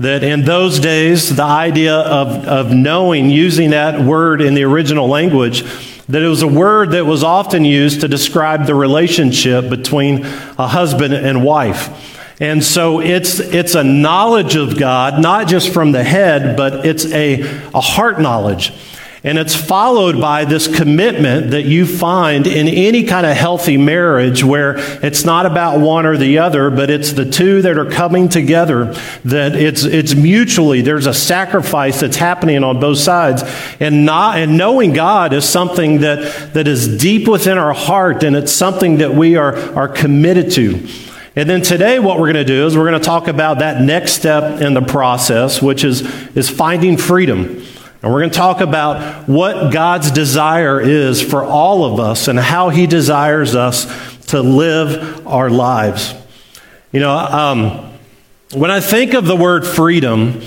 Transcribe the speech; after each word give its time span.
That 0.03 0.25
in 0.25 0.45
those 0.45 0.81
days, 0.81 1.37
the 1.37 1.45
idea 1.45 1.95
of, 1.95 2.45
of 2.45 2.73
knowing, 2.73 3.31
using 3.31 3.71
that 3.71 4.01
word 4.01 4.41
in 4.41 4.55
the 4.55 4.65
original 4.65 5.07
language, 5.07 5.63
that 6.09 6.21
it 6.21 6.27
was 6.27 6.43
a 6.43 6.49
word 6.49 6.91
that 6.91 7.07
was 7.07 7.23
often 7.23 7.65
used 7.65 8.01
to 8.01 8.09
describe 8.09 8.67
the 8.67 8.75
relationship 8.75 9.71
between 9.71 10.25
a 10.59 10.67
husband 10.67 11.15
and 11.15 11.45
wife. 11.45 12.41
And 12.41 12.65
so 12.65 13.01
it's, 13.01 13.39
it's 13.39 13.77
a 13.77 13.85
knowledge 13.85 14.57
of 14.57 14.77
God, 14.77 15.23
not 15.23 15.47
just 15.47 15.73
from 15.73 15.93
the 15.93 16.03
head, 16.03 16.57
but 16.57 16.85
it's 16.85 17.07
a, 17.07 17.43
a 17.73 17.81
heart 17.81 18.21
knowledge. 18.21 18.73
And 19.25 19.39
it's 19.39 19.55
followed 19.55 20.21
by 20.21 20.45
this 20.45 20.67
commitment 20.67 21.53
that 21.53 21.63
you 21.63 21.87
find 21.87 22.45
in 22.45 22.67
any 22.67 23.05
kind 23.05 23.25
of 23.25 23.37
healthy 23.37 23.77
marriage 23.77 24.43
where 24.43 24.75
it's 25.05 25.25
not 25.25 25.47
about 25.47 25.79
one 25.79 26.07
or 26.07 26.17
the 26.17 26.39
other, 26.39 26.71
but 26.71 26.91
it's 26.91 27.13
the 27.13 27.25
two 27.25 27.63
that 27.63 27.79
are 27.79 27.89
coming 27.89 28.29
together, 28.29 28.93
that 29.25 29.55
it's, 29.55 29.85
it's 29.85 30.17
mutually, 30.17 30.81
there's 30.81 31.07
a 31.07 31.15
sacrifice 31.15 32.01
that's 32.01 32.17
happening 32.17 32.65
on 32.65 32.81
both 32.81 32.99
sides. 32.99 33.45
And 33.79 34.05
not, 34.05 34.39
and 34.39 34.59
knowing 34.59 34.93
God 34.93 35.33
is 35.33 35.49
something 35.49 36.01
that, 36.01 36.53
that 36.55 36.67
is 36.67 36.99
deep 36.99 37.29
within 37.29 37.59
our 37.59 37.75
heart 37.75 38.25
and 38.25 38.35
it's 38.35 38.53
something 38.53 38.99
that 38.99 39.15
we 39.15 39.37
are, 39.37 39.55
are 39.77 39.89
committed 39.89 40.51
to. 40.53 40.89
And 41.37 41.49
then 41.49 41.63
today, 41.63 42.01
what 42.01 42.19
we're 42.19 42.33
going 42.33 42.45
to 42.45 42.53
do 42.53 42.67
is 42.67 42.77
we're 42.77 42.91
going 42.91 43.01
to 43.01 43.07
talk 43.07 43.29
about 43.29 43.61
that 43.61 43.81
next 43.81 44.15
step 44.15 44.61
in 44.61 44.75
the 44.75 44.83
process, 44.83 45.63
which 45.63 45.85
is, 45.85 46.03
is 46.37 46.51
finding 46.51 46.97
freedom. 46.97 47.65
And 48.03 48.13
we're 48.13 48.21
going 48.21 48.31
to 48.31 48.37
talk 48.37 48.61
about 48.61 49.29
what 49.29 49.73
God's 49.73 50.11
desire 50.11 50.81
is 50.81 51.23
for 51.23 51.45
all 51.45 51.85
of 51.85 52.01
us 52.01 52.27
and 52.27 52.39
how 52.39 52.69
He 52.69 52.89
desires 52.89 53.55
us 53.55 53.87
to 54.27 54.41
live 54.41 55.25
our 55.27 55.49
lives. 55.49 56.15
You 56.91 57.01
know, 57.01 57.17
um, 57.17 57.93
when 58.53 58.71
I 58.71 58.81
think 58.81 59.15
of 59.15 59.27
the 59.27 59.37
word 59.37 59.65
freedom, 59.65 60.43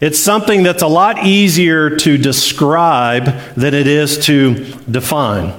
it's 0.00 0.18
something 0.18 0.62
that's 0.62 0.82
a 0.82 0.86
lot 0.86 1.26
easier 1.26 1.96
to 1.96 2.18
describe 2.18 3.24
than 3.56 3.74
it 3.74 3.86
is 3.86 4.26
to 4.26 4.64
define. 4.90 5.54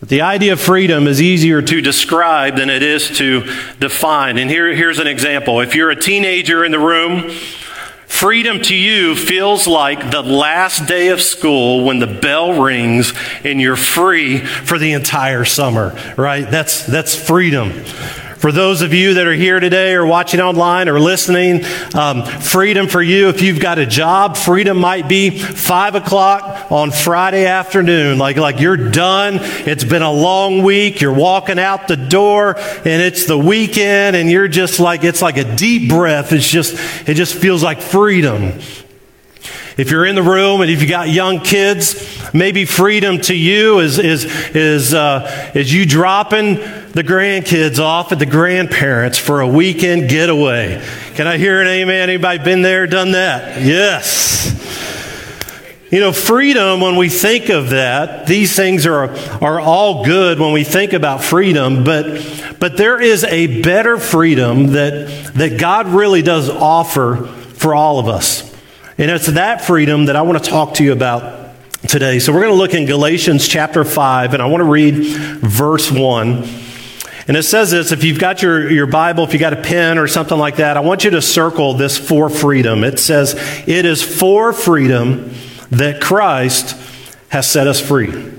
But 0.00 0.10
the 0.10 0.22
idea 0.22 0.52
of 0.52 0.60
freedom 0.60 1.06
is 1.06 1.22
easier 1.22 1.62
to 1.62 1.80
describe 1.80 2.56
than 2.56 2.68
it 2.68 2.82
is 2.82 3.16
to 3.18 3.44
define. 3.78 4.36
And 4.36 4.50
here, 4.50 4.74
here's 4.74 4.98
an 4.98 5.06
example. 5.06 5.60
If 5.60 5.74
you're 5.74 5.90
a 5.90 5.96
teenager 5.96 6.64
in 6.64 6.72
the 6.72 6.78
room, 6.78 7.30
freedom 8.06 8.60
to 8.62 8.74
you 8.74 9.14
feels 9.14 9.66
like 9.66 10.10
the 10.10 10.22
last 10.22 10.86
day 10.86 11.08
of 11.08 11.20
school 11.20 11.84
when 11.84 11.98
the 11.98 12.06
bell 12.06 12.60
rings 12.60 13.12
and 13.44 13.60
you're 13.60 13.76
free 13.76 14.38
for 14.38 14.78
the 14.78 14.92
entire 14.92 15.44
summer, 15.44 15.98
right? 16.16 16.50
That's, 16.50 16.86
that's 16.86 17.14
freedom. 17.14 17.84
For 18.38 18.52
those 18.52 18.82
of 18.82 18.92
you 18.92 19.14
that 19.14 19.26
are 19.26 19.32
here 19.32 19.60
today 19.60 19.94
or 19.94 20.04
watching 20.04 20.40
online 20.40 20.90
or 20.90 21.00
listening, 21.00 21.64
um, 21.94 22.22
freedom 22.22 22.86
for 22.86 23.00
you, 23.00 23.30
if 23.30 23.40
you've 23.40 23.60
got 23.60 23.78
a 23.78 23.86
job, 23.86 24.36
freedom 24.36 24.76
might 24.76 25.08
be 25.08 25.30
five 25.30 25.94
o'clock 25.94 26.70
on 26.70 26.90
Friday 26.90 27.46
afternoon. 27.46 28.18
Like, 28.18 28.36
like 28.36 28.60
you're 28.60 28.90
done. 28.90 29.38
It's 29.40 29.84
been 29.84 30.02
a 30.02 30.12
long 30.12 30.62
week. 30.62 31.00
You're 31.00 31.14
walking 31.14 31.58
out 31.58 31.88
the 31.88 31.96
door 31.96 32.58
and 32.58 33.02
it's 33.02 33.24
the 33.24 33.38
weekend 33.38 34.16
and 34.16 34.30
you're 34.30 34.48
just 34.48 34.80
like, 34.80 35.02
it's 35.02 35.22
like 35.22 35.38
a 35.38 35.56
deep 35.56 35.88
breath. 35.88 36.30
It's 36.32 36.48
just, 36.48 36.74
it 37.08 37.14
just 37.14 37.34
feels 37.34 37.62
like 37.62 37.80
freedom. 37.80 38.60
If 39.78 39.90
you're 39.90 40.06
in 40.06 40.14
the 40.14 40.22
room 40.22 40.60
and 40.60 40.70
if 40.70 40.82
you 40.82 40.88
got 40.88 41.08
young 41.08 41.40
kids, 41.40 42.32
maybe 42.34 42.66
freedom 42.66 43.18
to 43.22 43.34
you 43.34 43.78
is, 43.80 43.98
is, 43.98 44.24
is, 44.54 44.92
uh, 44.92 45.52
is 45.54 45.72
you 45.72 45.86
dropping 45.86 46.85
the 46.96 47.04
grandkids 47.04 47.78
off 47.78 48.10
at 48.12 48.18
the 48.18 48.24
grandparents 48.24 49.18
for 49.18 49.42
a 49.42 49.46
weekend 49.46 50.08
getaway. 50.08 50.82
Can 51.12 51.26
I 51.26 51.36
hear 51.36 51.60
an 51.60 51.66
amen? 51.66 52.08
Anybody 52.08 52.42
been 52.42 52.62
there, 52.62 52.86
done 52.86 53.12
that? 53.12 53.60
Yes. 53.62 54.46
You 55.90 56.00
know, 56.00 56.10
freedom, 56.10 56.80
when 56.80 56.96
we 56.96 57.10
think 57.10 57.50
of 57.50 57.68
that, 57.68 58.26
these 58.26 58.56
things 58.56 58.86
are, 58.86 59.10
are 59.44 59.60
all 59.60 60.06
good 60.06 60.40
when 60.40 60.54
we 60.54 60.64
think 60.64 60.94
about 60.94 61.22
freedom, 61.22 61.84
but, 61.84 62.56
but 62.58 62.78
there 62.78 62.98
is 62.98 63.24
a 63.24 63.60
better 63.60 63.98
freedom 63.98 64.68
that, 64.68 65.34
that 65.34 65.60
God 65.60 65.88
really 65.88 66.22
does 66.22 66.48
offer 66.48 67.26
for 67.26 67.74
all 67.74 67.98
of 67.98 68.08
us. 68.08 68.42
And 68.96 69.10
it's 69.10 69.26
that 69.26 69.60
freedom 69.60 70.06
that 70.06 70.16
I 70.16 70.22
want 70.22 70.42
to 70.42 70.50
talk 70.50 70.72
to 70.76 70.82
you 70.82 70.92
about 70.92 71.50
today. 71.88 72.20
So 72.20 72.32
we're 72.32 72.40
going 72.40 72.54
to 72.54 72.58
look 72.58 72.72
in 72.72 72.86
Galatians 72.86 73.46
chapter 73.46 73.84
5, 73.84 74.32
and 74.32 74.42
I 74.42 74.46
want 74.46 74.62
to 74.62 74.70
read 74.70 74.94
verse 75.42 75.90
1. 75.92 76.64
And 77.28 77.36
it 77.36 77.42
says 77.42 77.72
this 77.72 77.90
if 77.90 78.04
you've 78.04 78.18
got 78.20 78.42
your, 78.42 78.70
your 78.70 78.86
Bible, 78.86 79.24
if 79.24 79.32
you've 79.32 79.40
got 79.40 79.52
a 79.52 79.62
pen 79.62 79.98
or 79.98 80.06
something 80.06 80.38
like 80.38 80.56
that, 80.56 80.76
I 80.76 80.80
want 80.80 81.04
you 81.04 81.10
to 81.10 81.22
circle 81.22 81.74
this 81.74 81.98
for 81.98 82.30
freedom. 82.30 82.84
It 82.84 82.98
says, 82.98 83.34
It 83.66 83.84
is 83.84 84.02
for 84.02 84.52
freedom 84.52 85.32
that 85.70 86.00
Christ 86.00 86.76
has 87.28 87.50
set 87.50 87.66
us 87.66 87.80
free. 87.80 88.32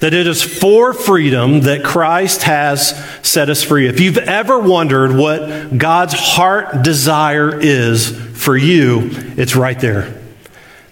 That 0.00 0.14
it 0.14 0.26
is 0.26 0.42
for 0.42 0.92
freedom 0.92 1.62
that 1.62 1.84
Christ 1.84 2.42
has 2.44 2.90
set 3.22 3.48
us 3.48 3.62
free. 3.62 3.88
If 3.88 4.00
you've 4.00 4.18
ever 4.18 4.58
wondered 4.58 5.12
what 5.16 5.76
God's 5.76 6.14
heart 6.14 6.82
desire 6.82 7.58
is 7.60 8.10
for 8.40 8.56
you, 8.56 9.10
it's 9.36 9.56
right 9.56 9.78
there. 9.78 10.14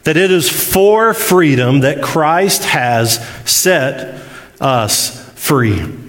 That 0.04 0.16
it 0.16 0.30
is 0.30 0.48
for 0.48 1.14
freedom 1.14 1.80
that 1.80 2.02
Christ 2.02 2.64
has 2.64 3.24
set 3.48 4.20
us 4.60 5.28
free. 5.34 6.05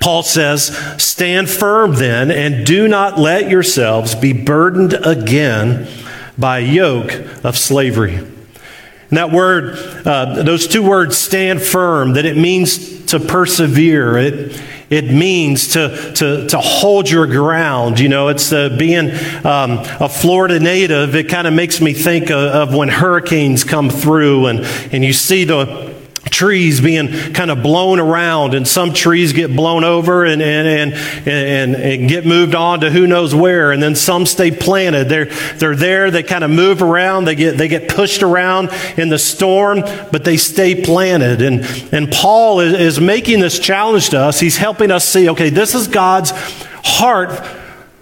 Paul 0.00 0.22
says, 0.22 0.76
Stand 1.02 1.48
firm 1.48 1.94
then, 1.94 2.30
and 2.30 2.66
do 2.66 2.88
not 2.88 3.18
let 3.18 3.50
yourselves 3.50 4.14
be 4.14 4.32
burdened 4.32 4.94
again 4.94 5.88
by 6.36 6.60
a 6.60 6.62
yoke 6.62 7.12
of 7.44 7.56
slavery. 7.56 8.14
And 8.14 9.16
that 9.16 9.32
word, 9.32 9.78
uh, 10.06 10.42
those 10.42 10.66
two 10.66 10.82
words, 10.82 11.16
stand 11.16 11.62
firm, 11.62 12.12
that 12.14 12.26
it 12.26 12.36
means 12.36 13.06
to 13.06 13.18
persevere. 13.18 14.18
It, 14.18 14.62
it 14.90 15.10
means 15.10 15.68
to, 15.74 16.12
to, 16.14 16.46
to 16.48 16.58
hold 16.58 17.10
your 17.10 17.26
ground. 17.26 18.00
You 18.00 18.08
know, 18.08 18.28
it's 18.28 18.52
uh, 18.52 18.74
being 18.78 19.10
um, 19.44 19.78
a 20.00 20.08
Florida 20.08 20.60
native, 20.60 21.14
it 21.14 21.28
kind 21.28 21.46
of 21.46 21.52
makes 21.52 21.80
me 21.80 21.92
think 21.92 22.30
of, 22.30 22.70
of 22.70 22.74
when 22.74 22.88
hurricanes 22.88 23.64
come 23.64 23.90
through 23.90 24.46
and, 24.46 24.60
and 24.92 25.04
you 25.04 25.12
see 25.12 25.44
the 25.44 25.97
trees 26.38 26.80
being 26.80 27.08
kind 27.32 27.50
of 27.50 27.64
blown 27.64 27.98
around 27.98 28.54
and 28.54 28.66
some 28.66 28.92
trees 28.92 29.32
get 29.32 29.54
blown 29.56 29.82
over 29.82 30.24
and, 30.24 30.40
and, 30.40 30.68
and, 30.68 30.94
and, 31.26 31.74
and 31.74 32.08
get 32.08 32.24
moved 32.24 32.54
on 32.54 32.78
to 32.78 32.92
who 32.92 33.08
knows 33.08 33.34
where 33.34 33.72
and 33.72 33.82
then 33.82 33.96
some 33.96 34.24
stay 34.24 34.52
planted. 34.52 35.08
They're, 35.08 35.24
they're 35.56 35.74
there 35.74 36.12
they 36.12 36.22
kind 36.22 36.44
of 36.44 36.50
move 36.52 36.80
around 36.80 37.24
they 37.24 37.34
get, 37.34 37.58
they 37.58 37.66
get 37.66 37.88
pushed 37.88 38.22
around 38.22 38.70
in 38.96 39.08
the 39.08 39.18
storm 39.18 39.80
but 40.12 40.22
they 40.22 40.36
stay 40.36 40.80
planted. 40.80 41.42
And, 41.42 41.64
and 41.92 42.08
paul 42.08 42.60
is, 42.60 42.72
is 42.72 43.00
making 43.00 43.40
this 43.40 43.58
challenge 43.58 44.10
to 44.10 44.20
us. 44.20 44.38
He's 44.38 44.58
helping 44.58 44.92
us 44.92 45.04
see 45.04 45.28
okay 45.30 45.50
this 45.50 45.74
is 45.74 45.88
god's 45.88 46.30
heart 46.84 47.32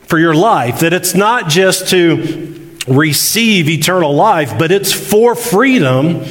for 0.03 0.19
your 0.19 0.35
life 0.35 0.81
that 0.81 0.93
it's 0.93 1.15
not 1.15 1.49
just 1.49 1.89
to 1.89 2.71
receive 2.87 3.71
eternal 3.71 4.15
life 4.15 4.59
but 4.59 4.71
it's 4.71 4.93
for 4.93 5.35
freedom 5.35 6.23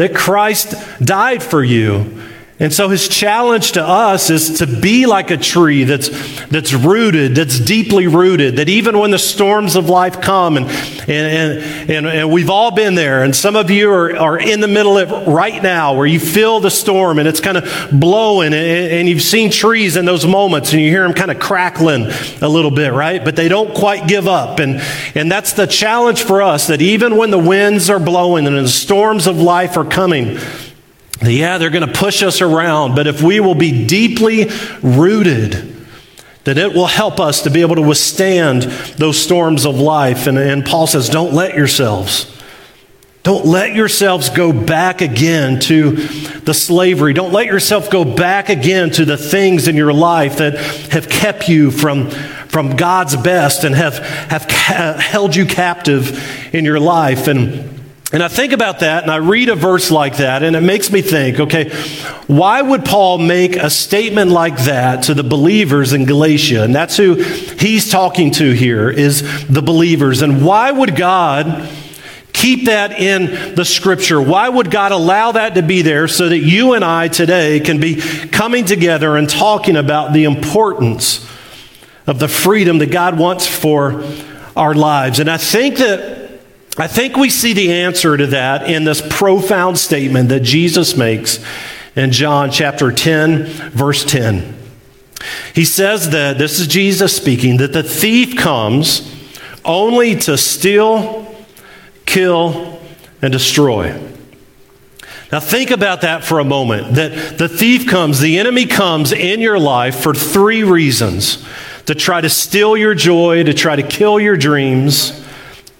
that 0.00 0.14
Christ 0.14 0.74
died 0.98 1.42
for 1.42 1.62
you. 1.62 2.19
And 2.60 2.70
so 2.70 2.90
his 2.90 3.08
challenge 3.08 3.72
to 3.72 3.82
us 3.82 4.28
is 4.28 4.58
to 4.58 4.66
be 4.66 5.06
like 5.06 5.30
a 5.30 5.38
tree 5.38 5.84
that's, 5.84 6.10
that's 6.48 6.74
rooted, 6.74 7.34
that's 7.34 7.58
deeply 7.58 8.06
rooted, 8.06 8.56
that 8.56 8.68
even 8.68 8.98
when 8.98 9.10
the 9.10 9.18
storms 9.18 9.76
of 9.76 9.88
life 9.88 10.20
come, 10.20 10.58
and, 10.58 10.66
and, 11.08 11.90
and, 11.90 12.06
and 12.06 12.30
we've 12.30 12.50
all 12.50 12.70
been 12.70 12.94
there, 12.94 13.24
and 13.24 13.34
some 13.34 13.56
of 13.56 13.70
you 13.70 13.90
are, 13.90 14.14
are 14.14 14.38
in 14.38 14.60
the 14.60 14.68
middle 14.68 14.98
of 14.98 15.10
it 15.10 15.26
right 15.26 15.62
now 15.62 15.94
where 15.94 16.06
you 16.06 16.20
feel 16.20 16.60
the 16.60 16.70
storm 16.70 17.18
and 17.18 17.26
it's 17.26 17.40
kind 17.40 17.56
of 17.56 17.88
blowing, 17.98 18.52
and, 18.52 18.54
and 18.54 19.08
you've 19.08 19.22
seen 19.22 19.50
trees 19.50 19.96
in 19.96 20.04
those 20.04 20.26
moments 20.26 20.74
and 20.74 20.82
you 20.82 20.90
hear 20.90 21.04
them 21.04 21.14
kind 21.14 21.30
of 21.30 21.38
crackling 21.38 22.08
a 22.42 22.48
little 22.48 22.70
bit, 22.70 22.92
right? 22.92 23.24
But 23.24 23.36
they 23.36 23.48
don't 23.48 23.74
quite 23.74 24.06
give 24.06 24.28
up. 24.28 24.58
And, 24.58 24.82
and 25.14 25.32
that's 25.32 25.54
the 25.54 25.66
challenge 25.66 26.24
for 26.24 26.42
us 26.42 26.66
that 26.66 26.82
even 26.82 27.16
when 27.16 27.30
the 27.30 27.38
winds 27.38 27.88
are 27.88 27.98
blowing 27.98 28.46
and 28.46 28.54
the 28.54 28.68
storms 28.68 29.26
of 29.26 29.38
life 29.38 29.78
are 29.78 29.84
coming, 29.86 30.36
yeah, 31.22 31.58
they're 31.58 31.70
going 31.70 31.86
to 31.86 31.92
push 31.92 32.22
us 32.22 32.40
around, 32.40 32.94
but 32.94 33.06
if 33.06 33.22
we 33.22 33.40
will 33.40 33.54
be 33.54 33.86
deeply 33.86 34.50
rooted, 34.82 35.76
that 36.44 36.56
it 36.56 36.72
will 36.74 36.86
help 36.86 37.20
us 37.20 37.42
to 37.42 37.50
be 37.50 37.60
able 37.60 37.76
to 37.76 37.82
withstand 37.82 38.62
those 38.96 39.18
storms 39.18 39.66
of 39.66 39.78
life. 39.78 40.26
And, 40.26 40.38
and 40.38 40.64
Paul 40.64 40.86
says, 40.86 41.10
don't 41.10 41.34
let 41.34 41.54
yourselves. 41.54 42.34
Don't 43.22 43.44
let 43.44 43.74
yourselves 43.74 44.30
go 44.30 44.50
back 44.50 45.02
again 45.02 45.60
to 45.60 45.90
the 45.90 46.54
slavery. 46.54 47.12
Don't 47.12 47.34
let 47.34 47.46
yourself 47.46 47.90
go 47.90 48.02
back 48.02 48.48
again 48.48 48.90
to 48.92 49.04
the 49.04 49.18
things 49.18 49.68
in 49.68 49.76
your 49.76 49.92
life 49.92 50.38
that 50.38 50.56
have 50.90 51.10
kept 51.10 51.46
you 51.46 51.70
from, 51.70 52.10
from 52.10 52.76
God's 52.76 53.16
best 53.16 53.64
and 53.64 53.74
have, 53.74 53.98
have 53.98 54.48
ca- 54.48 54.96
held 54.98 55.36
you 55.36 55.44
captive 55.44 56.54
in 56.54 56.64
your 56.64 56.80
life. 56.80 57.28
And 57.28 57.79
and 58.12 58.24
I 58.24 58.28
think 58.28 58.52
about 58.52 58.80
that 58.80 59.04
and 59.04 59.12
I 59.12 59.16
read 59.16 59.48
a 59.48 59.54
verse 59.54 59.90
like 59.92 60.16
that 60.16 60.42
and 60.42 60.56
it 60.56 60.62
makes 60.62 60.90
me 60.90 61.00
think, 61.00 61.38
okay, 61.38 61.70
why 62.26 62.60
would 62.60 62.84
Paul 62.84 63.18
make 63.18 63.54
a 63.54 63.70
statement 63.70 64.32
like 64.32 64.56
that 64.64 65.04
to 65.04 65.14
the 65.14 65.22
believers 65.22 65.92
in 65.92 66.06
Galatia? 66.06 66.64
And 66.64 66.74
that's 66.74 66.96
who 66.96 67.14
he's 67.14 67.88
talking 67.88 68.32
to 68.32 68.50
here 68.50 68.90
is 68.90 69.46
the 69.46 69.62
believers. 69.62 70.22
And 70.22 70.44
why 70.44 70.72
would 70.72 70.96
God 70.96 71.68
keep 72.32 72.64
that 72.64 72.98
in 72.98 73.54
the 73.54 73.64
scripture? 73.64 74.20
Why 74.20 74.48
would 74.48 74.72
God 74.72 74.90
allow 74.90 75.30
that 75.32 75.54
to 75.54 75.62
be 75.62 75.82
there 75.82 76.08
so 76.08 76.28
that 76.28 76.38
you 76.38 76.72
and 76.72 76.84
I 76.84 77.06
today 77.06 77.60
can 77.60 77.78
be 77.78 77.94
coming 77.94 78.64
together 78.64 79.16
and 79.16 79.30
talking 79.30 79.76
about 79.76 80.12
the 80.12 80.24
importance 80.24 81.28
of 82.08 82.18
the 82.18 82.26
freedom 82.28 82.78
that 82.78 82.90
God 82.90 83.16
wants 83.16 83.46
for 83.46 84.04
our 84.56 84.74
lives? 84.74 85.20
And 85.20 85.30
I 85.30 85.36
think 85.36 85.76
that 85.76 86.19
I 86.80 86.86
think 86.86 87.16
we 87.16 87.28
see 87.28 87.52
the 87.52 87.72
answer 87.72 88.16
to 88.16 88.26
that 88.28 88.70
in 88.70 88.84
this 88.84 89.02
profound 89.06 89.78
statement 89.78 90.30
that 90.30 90.40
Jesus 90.40 90.96
makes 90.96 91.44
in 91.94 92.10
John 92.10 92.50
chapter 92.50 92.90
10, 92.90 93.44
verse 93.44 94.02
10. 94.04 94.56
He 95.54 95.66
says 95.66 96.10
that, 96.10 96.38
this 96.38 96.58
is 96.58 96.66
Jesus 96.66 97.14
speaking, 97.14 97.58
that 97.58 97.74
the 97.74 97.82
thief 97.82 98.36
comes 98.36 99.14
only 99.64 100.16
to 100.16 100.38
steal, 100.38 101.34
kill, 102.06 102.80
and 103.20 103.30
destroy. 103.30 104.00
Now, 105.30 105.40
think 105.40 105.70
about 105.70 106.00
that 106.00 106.24
for 106.24 106.38
a 106.38 106.44
moment. 106.44 106.94
That 106.94 107.38
the 107.38 107.48
thief 107.48 107.88
comes, 107.88 108.20
the 108.20 108.38
enemy 108.38 108.64
comes 108.66 109.12
in 109.12 109.40
your 109.40 109.58
life 109.58 110.00
for 110.00 110.14
three 110.14 110.64
reasons 110.64 111.46
to 111.84 111.94
try 111.94 112.20
to 112.20 112.30
steal 112.30 112.76
your 112.76 112.94
joy, 112.94 113.44
to 113.44 113.52
try 113.52 113.76
to 113.76 113.82
kill 113.82 114.18
your 114.18 114.36
dreams, 114.36 115.22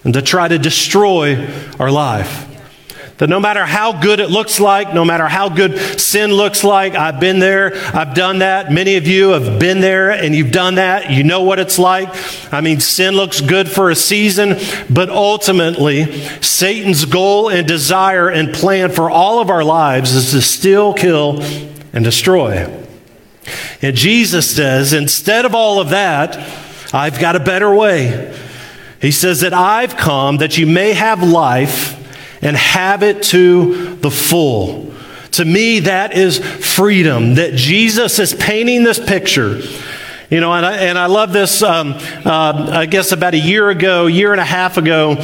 and 0.03 0.13
to 0.13 0.21
try 0.21 0.47
to 0.47 0.57
destroy 0.57 1.47
our 1.79 1.91
life. 1.91 2.47
That 3.21 3.29
no 3.29 3.39
matter 3.39 3.63
how 3.67 4.01
good 4.01 4.19
it 4.19 4.31
looks 4.31 4.59
like, 4.59 4.95
no 4.95 5.05
matter 5.05 5.27
how 5.27 5.47
good 5.47 5.77
sin 5.99 6.33
looks 6.33 6.63
like, 6.63 6.95
I've 6.95 7.19
been 7.19 7.37
there, 7.37 7.71
I've 7.95 8.15
done 8.15 8.39
that. 8.39 8.71
Many 8.71 8.95
of 8.95 9.05
you 9.05 9.29
have 9.29 9.59
been 9.59 9.79
there 9.79 10.09
and 10.09 10.33
you've 10.33 10.51
done 10.51 10.75
that. 10.75 11.11
You 11.11 11.23
know 11.23 11.43
what 11.43 11.59
it's 11.59 11.77
like. 11.77 12.09
I 12.51 12.61
mean, 12.61 12.79
sin 12.79 13.13
looks 13.13 13.39
good 13.39 13.69
for 13.69 13.91
a 13.91 13.95
season, 13.95 14.57
but 14.89 15.11
ultimately, 15.11 16.11
Satan's 16.41 17.05
goal 17.05 17.49
and 17.49 17.67
desire 17.67 18.27
and 18.27 18.51
plan 18.51 18.89
for 18.89 19.11
all 19.11 19.39
of 19.39 19.51
our 19.51 19.63
lives 19.63 20.15
is 20.15 20.31
to 20.31 20.41
steal, 20.41 20.91
kill, 20.95 21.43
and 21.93 22.03
destroy. 22.03 22.75
And 23.83 23.95
Jesus 23.95 24.49
says, 24.55 24.93
instead 24.93 25.45
of 25.45 25.53
all 25.53 25.79
of 25.79 25.89
that, 25.89 26.37
I've 26.91 27.19
got 27.19 27.35
a 27.35 27.39
better 27.39 27.71
way. 27.71 28.35
He 29.01 29.11
says 29.11 29.41
that 29.41 29.53
I've 29.53 29.97
come 29.97 30.37
that 30.37 30.57
you 30.57 30.67
may 30.67 30.93
have 30.93 31.23
life 31.23 31.97
and 32.43 32.55
have 32.55 33.03
it 33.03 33.23
to 33.23 33.95
the 33.95 34.11
full. 34.11 34.93
To 35.31 35.45
me, 35.45 35.79
that 35.81 36.13
is 36.13 36.37
freedom, 36.37 37.35
that 37.35 37.55
Jesus 37.55 38.19
is 38.19 38.33
painting 38.33 38.83
this 38.83 38.99
picture. 38.99 39.61
You 40.29 40.39
know, 40.39 40.53
and 40.53 40.65
I, 40.65 40.77
and 40.77 40.97
I 40.97 41.07
love 41.07 41.33
this. 41.33 41.61
Um, 41.61 41.93
uh, 42.25 42.69
I 42.71 42.85
guess 42.85 43.11
about 43.11 43.33
a 43.33 43.39
year 43.39 43.69
ago, 43.69 44.07
year 44.07 44.31
and 44.31 44.41
a 44.41 44.45
half 44.45 44.77
ago, 44.77 45.15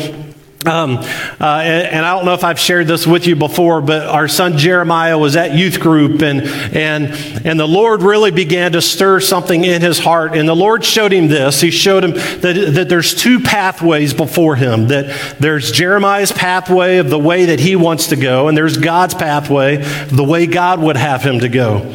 um, 0.66 0.98
uh, 1.40 1.62
and, 1.64 2.06
I 2.06 2.16
don't 2.16 2.26
know 2.26 2.34
if 2.34 2.44
I've 2.44 2.60
shared 2.60 2.88
this 2.88 3.06
with 3.06 3.28
you 3.28 3.36
before, 3.36 3.80
but 3.80 4.08
our 4.08 4.28
son 4.28 4.58
Jeremiah 4.58 5.18
was 5.18 5.36
at 5.36 5.54
youth 5.54 5.80
group, 5.80 6.22
and 6.22 6.42
and 6.76 7.46
and 7.46 7.60
the 7.60 7.68
Lord 7.68 8.02
really 8.02 8.32
began 8.32 8.72
to 8.72 8.82
stir 8.82 9.20
something 9.20 9.64
in 9.64 9.82
his 9.82 10.00
heart. 10.00 10.36
And 10.36 10.50
the 10.50 10.56
Lord 10.56 10.84
showed 10.84 11.14
him 11.14 11.28
this. 11.28 11.62
He 11.62 11.70
showed 11.70 12.04
him 12.04 12.12
that 12.42 12.72
that 12.74 12.90
there's 12.90 13.14
two 13.14 13.40
pathways 13.40 14.16
before 14.16 14.56
him. 14.56 14.88
That 14.88 15.38
there's 15.40 15.72
Jeremiah's 15.72 16.32
pathway 16.32 16.98
of 16.98 17.10
the 17.12 17.20
way 17.20 17.46
that 17.46 17.60
he 17.60 17.76
wants 17.76 18.08
to 18.08 18.16
go, 18.16 18.48
and 18.48 18.58
there's 18.58 18.78
God's 18.78 19.14
pathway, 19.14 19.78
the 20.08 20.24
way 20.24 20.48
God 20.48 20.82
would 20.82 20.98
have 20.98 21.22
him 21.22 21.40
to 21.42 21.50
go. 21.50 21.94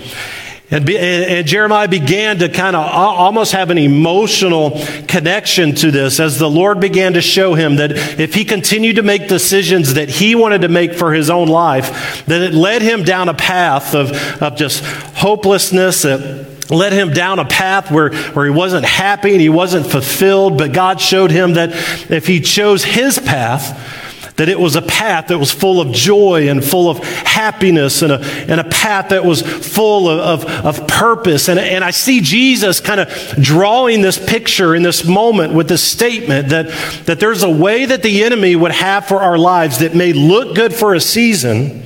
And, 0.73 0.87
be, 0.87 0.99
and, 0.99 1.47
Jeremiah 1.47 1.87
began 1.87 2.39
to 2.39 2.49
kind 2.49 2.75
of 2.75 2.83
almost 2.83 3.53
have 3.53 3.69
an 3.69 3.77
emotional 3.77 4.81
connection 5.07 5.75
to 5.77 5.91
this 5.91 6.19
as 6.19 6.39
the 6.39 6.49
Lord 6.49 6.81
began 6.81 7.13
to 7.13 7.21
show 7.21 7.55
him 7.55 7.77
that 7.77 7.93
if 8.19 8.33
he 8.33 8.47
continued 8.47 8.97
to 8.97 9.03
make 9.03 9.29
decisions 9.29 9.95
that 9.95 10.09
he 10.09 10.35
wanted 10.35 10.63
to 10.63 10.69
make 10.69 10.95
for 10.95 11.13
his 11.13 11.29
own 11.29 11.49
life, 11.49 12.25
that 12.25 12.41
it 12.41 12.55
led 12.55 12.81
him 12.81 13.05
down 13.05 13.29
a 13.29 13.35
path 13.35 13.95
of, 13.95 14.13
of 14.43 14.57
just 14.57 14.83
hopelessness. 15.15 16.03
That 16.03 16.71
led 16.71 16.95
him 16.95 17.13
down 17.13 17.39
a 17.39 17.45
path 17.45 17.91
where, 17.91 18.15
where 18.33 18.47
he 18.47 18.51
wasn't 18.51 18.87
happy 18.87 19.33
and 19.33 19.41
he 19.43 19.51
wasn't 19.51 19.87
fulfilled, 19.87 20.57
but 20.57 20.73
God 20.73 21.03
showed 21.03 21.31
him 21.31 21.55
that 21.55 21.71
if 22.11 22.27
he 22.27 22.41
chose 22.41 22.83
his 22.83 23.19
path, 23.19 24.12
that 24.37 24.49
it 24.49 24.59
was 24.59 24.77
a 24.77 24.83
path 24.83 25.29
that 25.29 25.39
was 25.39 25.53
full 25.53 25.81
of 25.81 25.93
joy 25.93 26.49
and 26.49 26.65
full 26.65 26.89
of 26.89 26.99
happiness 26.99 28.03
and 28.03 28.13
a, 28.13 28.21
and 28.49 28.61
a 28.61 28.65
path 28.65 29.11
that 29.11 29.25
was 29.25 29.43
full 29.43 30.09
of, 30.09 30.45
of, 30.45 30.67
of 30.81 30.89
purpose. 30.89 31.49
And, 31.49 31.59
and 31.59 31.85
I 31.85 31.91
see 31.91 32.21
Jesus 32.21 32.81
kind 32.81 33.01
of 33.01 33.09
drawing 33.41 34.01
this 34.01 34.19
picture 34.19 34.75
in 34.75 34.83
this 34.83 35.05
moment 35.05 35.53
with 35.53 35.69
this 35.69 35.83
statement 35.83 36.49
that, 36.49 36.69
that 37.07 37.21
there's 37.21 37.43
a 37.43 37.51
way 37.51 37.85
that 37.85 38.03
the 38.03 38.25
enemy 38.25 38.57
would 38.57 38.73
have 38.73 39.07
for 39.07 39.21
our 39.21 39.37
lives 39.37 39.81
that 39.81 39.95
may 39.95 40.13
look 40.13 40.55
good 40.55 40.73
for 40.73 40.95
a 40.95 41.01
season. 41.01 41.83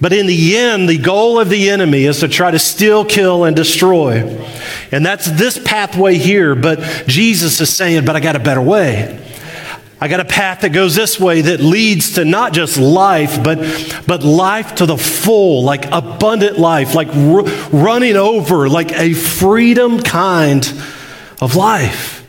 But 0.00 0.12
in 0.12 0.26
the 0.26 0.56
end, 0.56 0.88
the 0.88 0.98
goal 0.98 1.40
of 1.40 1.48
the 1.48 1.70
enemy 1.70 2.04
is 2.04 2.20
to 2.20 2.28
try 2.28 2.52
to 2.52 2.58
steal, 2.58 3.04
kill, 3.04 3.44
and 3.44 3.56
destroy. 3.56 4.22
And 4.92 5.04
that's 5.04 5.28
this 5.32 5.58
pathway 5.58 6.18
here. 6.18 6.54
But 6.54 6.80
Jesus 7.08 7.60
is 7.60 7.74
saying, 7.76 8.04
but 8.04 8.14
I 8.14 8.20
got 8.20 8.36
a 8.36 8.40
better 8.40 8.62
way. 8.62 9.24
I 10.00 10.06
got 10.06 10.20
a 10.20 10.24
path 10.24 10.60
that 10.60 10.70
goes 10.70 10.94
this 10.94 11.18
way 11.18 11.40
that 11.40 11.60
leads 11.60 12.14
to 12.14 12.24
not 12.24 12.52
just 12.52 12.78
life, 12.78 13.42
but, 13.42 13.58
but 14.06 14.22
life 14.22 14.76
to 14.76 14.86
the 14.86 14.96
full, 14.96 15.64
like 15.64 15.86
abundant 15.90 16.58
life, 16.58 16.94
like 16.94 17.08
r- 17.08 17.42
running 17.72 18.16
over, 18.16 18.68
like 18.68 18.92
a 18.92 19.14
freedom 19.14 20.00
kind 20.00 20.64
of 21.40 21.56
life. 21.56 22.27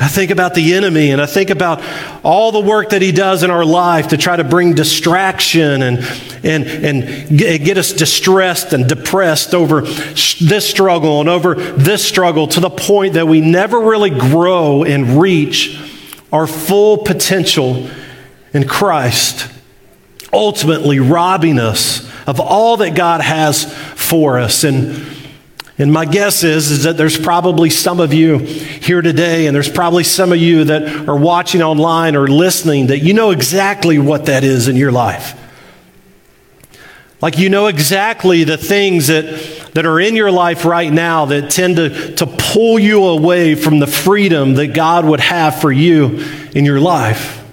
I 0.00 0.06
think 0.06 0.30
about 0.30 0.54
the 0.54 0.74
enemy 0.74 1.10
and 1.10 1.20
I 1.20 1.26
think 1.26 1.50
about 1.50 1.82
all 2.22 2.52
the 2.52 2.60
work 2.60 2.90
that 2.90 3.02
he 3.02 3.10
does 3.10 3.42
in 3.42 3.50
our 3.50 3.64
life 3.64 4.08
to 4.08 4.16
try 4.16 4.36
to 4.36 4.44
bring 4.44 4.74
distraction 4.74 5.82
and, 5.82 5.98
and, 6.44 6.64
and 6.64 7.38
get 7.38 7.76
us 7.78 7.92
distressed 7.92 8.72
and 8.72 8.88
depressed 8.88 9.54
over 9.54 9.80
this 9.80 10.68
struggle 10.68 11.20
and 11.20 11.28
over 11.28 11.54
this 11.54 12.04
struggle 12.06 12.46
to 12.48 12.60
the 12.60 12.70
point 12.70 13.14
that 13.14 13.26
we 13.26 13.40
never 13.40 13.80
really 13.80 14.10
grow 14.10 14.84
and 14.84 15.20
reach 15.20 15.80
our 16.32 16.46
full 16.46 16.98
potential 16.98 17.90
in 18.52 18.68
Christ, 18.68 19.50
ultimately 20.32 21.00
robbing 21.00 21.58
us 21.58 22.08
of 22.28 22.38
all 22.38 22.76
that 22.78 22.94
God 22.94 23.20
has 23.20 23.72
for 23.96 24.38
us. 24.38 24.62
And 24.62 25.17
and 25.78 25.92
my 25.92 26.04
guess 26.04 26.42
is, 26.42 26.72
is 26.72 26.82
that 26.82 26.96
there's 26.96 27.16
probably 27.16 27.70
some 27.70 28.00
of 28.00 28.12
you 28.12 28.38
here 28.38 29.00
today, 29.00 29.46
and 29.46 29.54
there's 29.54 29.68
probably 29.68 30.02
some 30.02 30.32
of 30.32 30.38
you 30.38 30.64
that 30.64 31.08
are 31.08 31.16
watching 31.16 31.62
online 31.62 32.16
or 32.16 32.26
listening 32.26 32.88
that 32.88 32.98
you 32.98 33.14
know 33.14 33.30
exactly 33.30 33.96
what 33.96 34.26
that 34.26 34.42
is 34.42 34.66
in 34.66 34.74
your 34.74 34.90
life. 34.90 35.38
Like 37.20 37.38
you 37.38 37.48
know 37.48 37.66
exactly 37.66 38.42
the 38.42 38.56
things 38.56 39.06
that, 39.06 39.70
that 39.74 39.86
are 39.86 40.00
in 40.00 40.16
your 40.16 40.32
life 40.32 40.64
right 40.64 40.92
now 40.92 41.26
that 41.26 41.50
tend 41.50 41.76
to, 41.76 42.14
to 42.16 42.26
pull 42.26 42.78
you 42.78 43.04
away 43.04 43.54
from 43.54 43.78
the 43.78 43.86
freedom 43.86 44.54
that 44.54 44.68
God 44.68 45.04
would 45.04 45.20
have 45.20 45.60
for 45.60 45.70
you 45.70 46.24
in 46.54 46.64
your 46.64 46.80
life. 46.80 47.44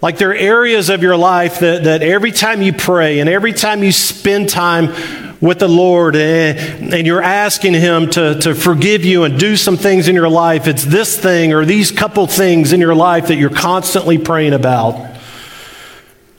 Like 0.00 0.18
there 0.18 0.30
are 0.30 0.34
areas 0.34 0.90
of 0.90 1.02
your 1.02 1.16
life 1.16 1.60
that, 1.60 1.84
that 1.84 2.02
every 2.02 2.32
time 2.32 2.62
you 2.62 2.72
pray 2.72 3.20
and 3.20 3.28
every 3.28 3.52
time 3.52 3.82
you 3.82 3.92
spend 3.92 4.48
time 4.48 5.27
with 5.40 5.60
the 5.60 5.68
Lord 5.68 6.16
and, 6.16 6.92
and 6.92 7.06
you're 7.06 7.22
asking 7.22 7.74
Him 7.74 8.10
to, 8.10 8.40
to 8.40 8.54
forgive 8.54 9.04
you 9.04 9.24
and 9.24 9.38
do 9.38 9.56
some 9.56 9.76
things 9.76 10.08
in 10.08 10.14
your 10.14 10.28
life, 10.28 10.66
it's 10.66 10.84
this 10.84 11.18
thing 11.18 11.52
or 11.52 11.64
these 11.64 11.92
couple 11.92 12.26
things 12.26 12.72
in 12.72 12.80
your 12.80 12.94
life 12.94 13.28
that 13.28 13.36
you're 13.36 13.50
constantly 13.50 14.18
praying 14.18 14.52
about. 14.52 15.16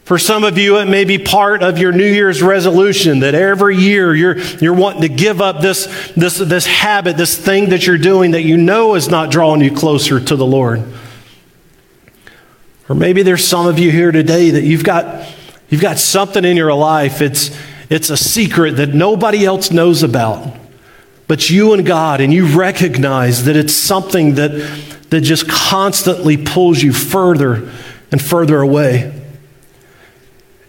For 0.04 0.18
some 0.18 0.44
of 0.44 0.58
you, 0.58 0.80
it 0.80 0.86
may 0.86 1.06
be 1.06 1.20
part 1.20 1.62
of 1.62 1.78
your 1.78 1.92
New 1.92 2.12
Year's 2.12 2.42
resolution 2.42 3.20
that 3.20 3.36
every 3.36 3.78
year 3.78 4.16
you're, 4.16 4.40
you're 4.40 4.74
wanting 4.74 5.04
to 5.04 5.10
give 5.10 5.40
up 5.40 5.62
this, 5.62 5.86
this, 6.16 6.40
this 6.40 6.66
habit, 6.66 7.16
this 7.16 7.38
thing 7.38 7.70
that 7.70 7.86
you're 7.86 8.00
doing 8.00 8.32
that 8.32 8.42
you 8.42 8.58
know 8.58 8.96
is 8.96 9.08
not 9.08 9.30
drawing 9.30 9.62
you 9.62 9.72
closer 9.72 10.20
to 10.20 10.36
the 10.36 10.46
Lord. 10.46 10.84
Or 12.90 12.96
maybe 12.96 13.22
there's 13.22 13.48
some 13.48 13.68
of 13.68 13.78
you 13.78 13.92
here 13.92 14.12
today 14.12 14.50
that 14.50 14.64
you've 14.64 14.84
got, 14.84 15.28
you've 15.70 15.82
got 15.82 16.00
something 16.00 16.44
in 16.44 16.58
your 16.58 16.74
life. 16.74 17.22
It's, 17.22 17.56
it's 17.90 18.10
a 18.10 18.18
secret 18.18 18.78
that 18.78 18.94
nobody 18.94 19.46
else 19.46 19.72
knows 19.72 20.04
about. 20.04 20.56
but 21.28 21.48
you 21.48 21.74
and 21.74 21.86
God, 21.86 22.22
and 22.22 22.34
you 22.34 22.58
recognize 22.58 23.46
that 23.46 23.56
it's 23.56 23.74
something 23.74 24.34
that, 24.36 24.50
that 25.12 25.22
just 25.22 25.48
constantly 25.48 26.38
pulls 26.38 26.82
you 26.82 26.92
further 26.92 27.72
and 28.12 28.20
further 28.20 28.62
away. 28.62 29.14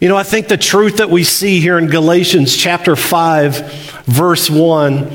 You 0.01 0.09
know, 0.09 0.17
I 0.17 0.23
think 0.23 0.49
the 0.49 0.59
truth 0.59 0.99
that 0.99 1.09
we 1.09 1.25
see 1.25 1.61
here 1.61 1.79
in 1.79 1.87
Galatians 1.87 2.55
chapter 2.57 2.95
5, 2.95 4.05
verse 4.05 4.51
1 4.51 5.11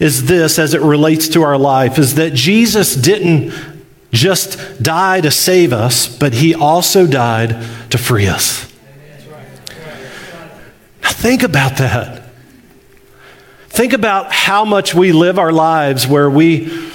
is 0.00 0.26
this 0.26 0.58
as 0.58 0.74
it 0.74 0.80
relates 0.80 1.28
to 1.28 1.42
our 1.42 1.58
life 1.58 1.98
is 1.98 2.16
that 2.16 2.34
Jesus 2.34 2.94
didn't 2.94 3.52
just 4.12 4.82
die 4.82 5.20
to 5.20 5.30
save 5.30 5.72
us, 5.72 6.08
but 6.08 6.34
he 6.34 6.54
also 6.54 7.06
died 7.06 7.50
to 7.90 7.98
free 7.98 8.26
us. 8.26 8.67
Think 11.10 11.42
about 11.42 11.78
that. 11.78 12.24
Think 13.68 13.92
about 13.92 14.32
how 14.32 14.64
much 14.64 14.94
we 14.94 15.12
live 15.12 15.38
our 15.38 15.52
lives 15.52 16.06
where 16.06 16.30
we 16.30 16.88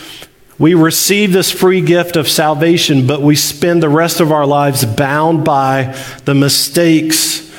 we 0.60 0.75
receive 0.75 1.34
this 1.34 1.51
free 1.51 1.82
gift 1.82 2.15
of 2.15 2.29
salvation, 2.29 3.08
but 3.08 3.22
we 3.22 3.36
spend 3.36 3.82
the 3.82 3.89
rest 3.89 4.20
of 4.20 4.32
our 4.32 4.46
lives 4.46 4.86
bound 4.86 5.43
by 5.43 5.98
the 6.25 6.36
mistakes 6.36 7.51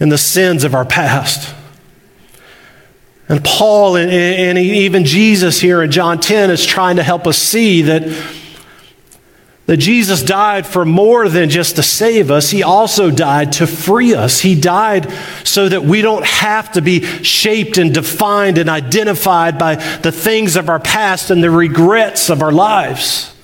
and 0.00 0.10
the 0.10 0.18
sins 0.18 0.64
of 0.64 0.74
our 0.74 0.84
past. 0.84 1.54
And 3.28 3.44
Paul 3.44 3.96
and, 3.96 4.10
and 4.10 4.58
even 4.58 5.04
Jesus 5.04 5.60
here 5.60 5.82
in 5.82 5.90
John 5.90 6.20
10 6.20 6.50
is 6.50 6.66
trying 6.66 6.96
to 6.96 7.02
help 7.02 7.26
us 7.26 7.38
see 7.38 7.82
that 7.82 8.02
that 9.66 9.76
Jesus 9.76 10.22
died 10.22 10.66
for 10.66 10.84
more 10.84 11.28
than 11.28 11.48
just 11.48 11.76
to 11.76 11.82
save 11.82 12.30
us, 12.30 12.50
He 12.50 12.62
also 12.62 13.10
died 13.10 13.52
to 13.52 13.66
free 13.66 14.14
us. 14.14 14.40
He 14.40 14.60
died 14.60 15.12
so 15.44 15.68
that 15.68 15.84
we 15.84 16.02
don't 16.02 16.24
have 16.24 16.72
to 16.72 16.82
be 16.82 17.02
shaped 17.22 17.78
and 17.78 17.94
defined 17.94 18.58
and 18.58 18.68
identified 18.68 19.58
by 19.58 19.76
the 19.76 20.12
things 20.12 20.56
of 20.56 20.68
our 20.68 20.80
past 20.80 21.30
and 21.30 21.42
the 21.42 21.50
regrets 21.50 22.28
of 22.28 22.42
our 22.42 22.52
lives. 22.52 23.34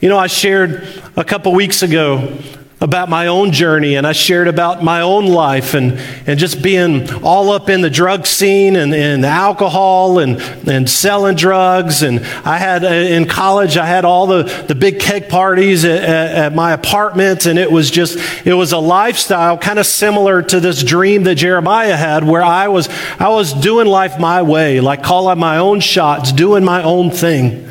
You 0.00 0.08
know, 0.08 0.18
I 0.18 0.26
shared 0.26 1.02
a 1.16 1.24
couple 1.24 1.52
weeks 1.52 1.82
ago 1.82 2.36
about 2.84 3.08
my 3.08 3.28
own 3.28 3.50
journey 3.50 3.94
and 3.96 4.06
I 4.06 4.12
shared 4.12 4.46
about 4.46 4.84
my 4.84 5.00
own 5.00 5.26
life 5.26 5.72
and, 5.72 5.98
and 6.26 6.38
just 6.38 6.62
being 6.62 7.10
all 7.24 7.50
up 7.50 7.70
in 7.70 7.80
the 7.80 7.88
drug 7.88 8.26
scene 8.26 8.76
and, 8.76 8.94
and 8.94 9.24
alcohol 9.24 10.18
and, 10.18 10.38
and 10.68 10.88
selling 10.88 11.34
drugs. 11.34 12.02
And 12.02 12.20
I 12.44 12.58
had 12.58 12.84
uh, 12.84 12.88
in 12.88 13.26
college, 13.26 13.78
I 13.78 13.86
had 13.86 14.04
all 14.04 14.26
the, 14.26 14.42
the 14.68 14.74
big 14.74 15.00
keg 15.00 15.30
parties 15.30 15.86
at, 15.86 16.02
at 16.04 16.54
my 16.54 16.72
apartment. 16.72 17.46
And 17.46 17.58
it 17.58 17.72
was 17.72 17.90
just, 17.90 18.18
it 18.46 18.52
was 18.52 18.72
a 18.72 18.78
lifestyle 18.78 19.56
kind 19.56 19.78
of 19.78 19.86
similar 19.86 20.42
to 20.42 20.60
this 20.60 20.84
dream 20.84 21.22
that 21.22 21.36
Jeremiah 21.36 21.96
had 21.96 22.22
where 22.22 22.44
I 22.44 22.68
was, 22.68 22.90
I 23.18 23.30
was 23.30 23.54
doing 23.54 23.86
life 23.86 24.20
my 24.20 24.42
way, 24.42 24.80
like 24.80 25.02
calling 25.02 25.38
my 25.38 25.56
own 25.56 25.80
shots, 25.80 26.32
doing 26.32 26.62
my 26.62 26.82
own 26.82 27.10
thing. 27.10 27.66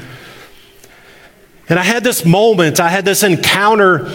And 1.70 1.78
I 1.78 1.84
had 1.84 2.04
this 2.04 2.26
moment, 2.26 2.80
I 2.80 2.90
had 2.90 3.06
this 3.06 3.22
encounter 3.22 4.12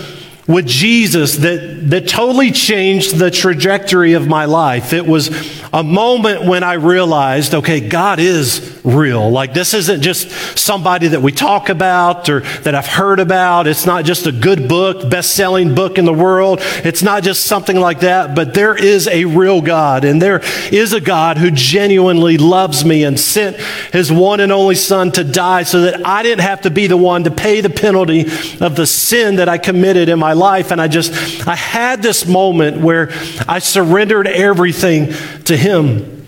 with 0.48 0.66
Jesus 0.66 1.36
that, 1.36 1.90
that 1.90 2.08
totally 2.08 2.50
changed 2.50 3.18
the 3.18 3.30
trajectory 3.30 4.14
of 4.14 4.26
my 4.26 4.46
life. 4.46 4.92
It 4.92 5.06
was 5.06 5.57
a 5.72 5.82
moment 5.82 6.44
when 6.44 6.62
I 6.62 6.74
realized, 6.74 7.54
okay, 7.54 7.86
God 7.86 8.18
is 8.18 8.80
real. 8.84 9.30
Like, 9.30 9.52
this 9.52 9.74
isn't 9.74 10.02
just 10.02 10.30
somebody 10.58 11.08
that 11.08 11.20
we 11.20 11.32
talk 11.32 11.68
about 11.68 12.28
or 12.28 12.40
that 12.40 12.74
I've 12.74 12.86
heard 12.86 13.20
about. 13.20 13.66
It's 13.66 13.84
not 13.84 14.04
just 14.04 14.26
a 14.26 14.32
good 14.32 14.68
book, 14.68 15.10
best 15.10 15.34
selling 15.34 15.74
book 15.74 15.98
in 15.98 16.04
the 16.04 16.12
world. 16.12 16.60
It's 16.62 17.02
not 17.02 17.22
just 17.22 17.44
something 17.44 17.76
like 17.78 18.00
that, 18.00 18.34
but 18.34 18.54
there 18.54 18.76
is 18.76 19.08
a 19.08 19.24
real 19.24 19.60
God. 19.60 20.04
And 20.04 20.22
there 20.22 20.40
is 20.72 20.92
a 20.92 21.00
God 21.00 21.38
who 21.38 21.50
genuinely 21.50 22.38
loves 22.38 22.84
me 22.84 23.04
and 23.04 23.18
sent 23.18 23.56
his 23.92 24.10
one 24.10 24.40
and 24.40 24.52
only 24.52 24.74
Son 24.74 25.12
to 25.12 25.24
die 25.24 25.64
so 25.64 25.82
that 25.82 26.06
I 26.06 26.22
didn't 26.22 26.42
have 26.42 26.62
to 26.62 26.70
be 26.70 26.86
the 26.86 26.96
one 26.96 27.24
to 27.24 27.30
pay 27.30 27.60
the 27.60 27.70
penalty 27.70 28.22
of 28.60 28.76
the 28.76 28.86
sin 28.86 29.36
that 29.36 29.48
I 29.48 29.58
committed 29.58 30.08
in 30.08 30.18
my 30.18 30.32
life. 30.32 30.70
And 30.70 30.80
I 30.80 30.88
just, 30.88 31.46
I 31.46 31.56
had 31.56 32.02
this 32.02 32.26
moment 32.26 32.80
where 32.80 33.10
I 33.46 33.58
surrendered 33.58 34.26
everything 34.26 35.12
to 35.44 35.57
Him. 35.58 36.26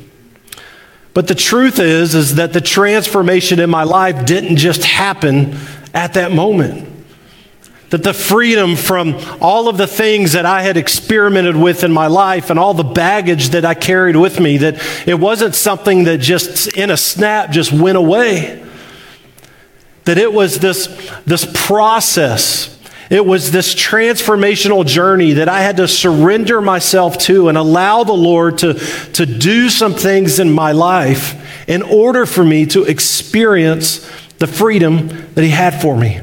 But 1.13 1.27
the 1.27 1.35
truth 1.35 1.79
is, 1.79 2.15
is 2.15 2.37
that 2.37 2.53
the 2.53 2.61
transformation 2.61 3.59
in 3.59 3.69
my 3.69 3.83
life 3.83 4.27
didn't 4.27 4.57
just 4.57 4.85
happen 4.85 5.57
at 5.93 6.15
that 6.15 6.33
moment. 6.33 6.89
That 7.91 8.05
the 8.05 8.15
freedom 8.15 8.77
from 8.77 9.17
all 9.41 9.69
of 9.69 9.77
the 9.77 9.89
things 9.89 10.33
that 10.33 10.47
I 10.47 10.63
had 10.63 10.77
experimented 10.77 11.57
with 11.57 11.83
in 11.83 11.93
my 11.93 12.07
life 12.07 12.49
and 12.49 12.59
all 12.59 12.73
the 12.73 12.85
baggage 12.85 13.49
that 13.49 13.65
I 13.65 13.75
carried 13.75 14.15
with 14.15 14.39
me, 14.39 14.59
that 14.59 14.81
it 15.09 15.19
wasn't 15.19 15.57
something 15.57 16.05
that 16.05 16.19
just 16.19 16.77
in 16.77 16.91
a 16.91 16.97
snap 16.97 17.51
just 17.51 17.73
went 17.73 17.99
away. 17.99 18.65
That 20.05 20.19
it 20.19 20.33
was 20.33 20.61
this, 20.61 20.87
this 21.27 21.45
process 21.67 22.80
it 23.11 23.27
was 23.27 23.51
this 23.51 23.75
transformational 23.75 24.87
journey 24.87 25.33
that 25.35 25.49
I 25.49 25.63
had 25.63 25.79
to 25.79 25.89
surrender 25.89 26.61
myself 26.61 27.19
to 27.19 27.49
and 27.49 27.59
allow 27.59 28.05
the 28.05 28.13
Lord 28.13 28.59
to, 28.59 28.75
to 28.75 29.27
do 29.27 29.69
some 29.69 29.95
things 29.95 30.39
in 30.39 30.53
my 30.53 30.71
life 30.71 31.69
in 31.69 31.83
order 31.83 32.25
for 32.25 32.45
me 32.45 32.67
to 32.67 32.85
experience 32.85 34.09
the 34.39 34.47
freedom 34.47 35.09
that 35.35 35.43
He 35.43 35.51
had 35.51 35.81
for 35.83 35.97
me. 35.97 36.21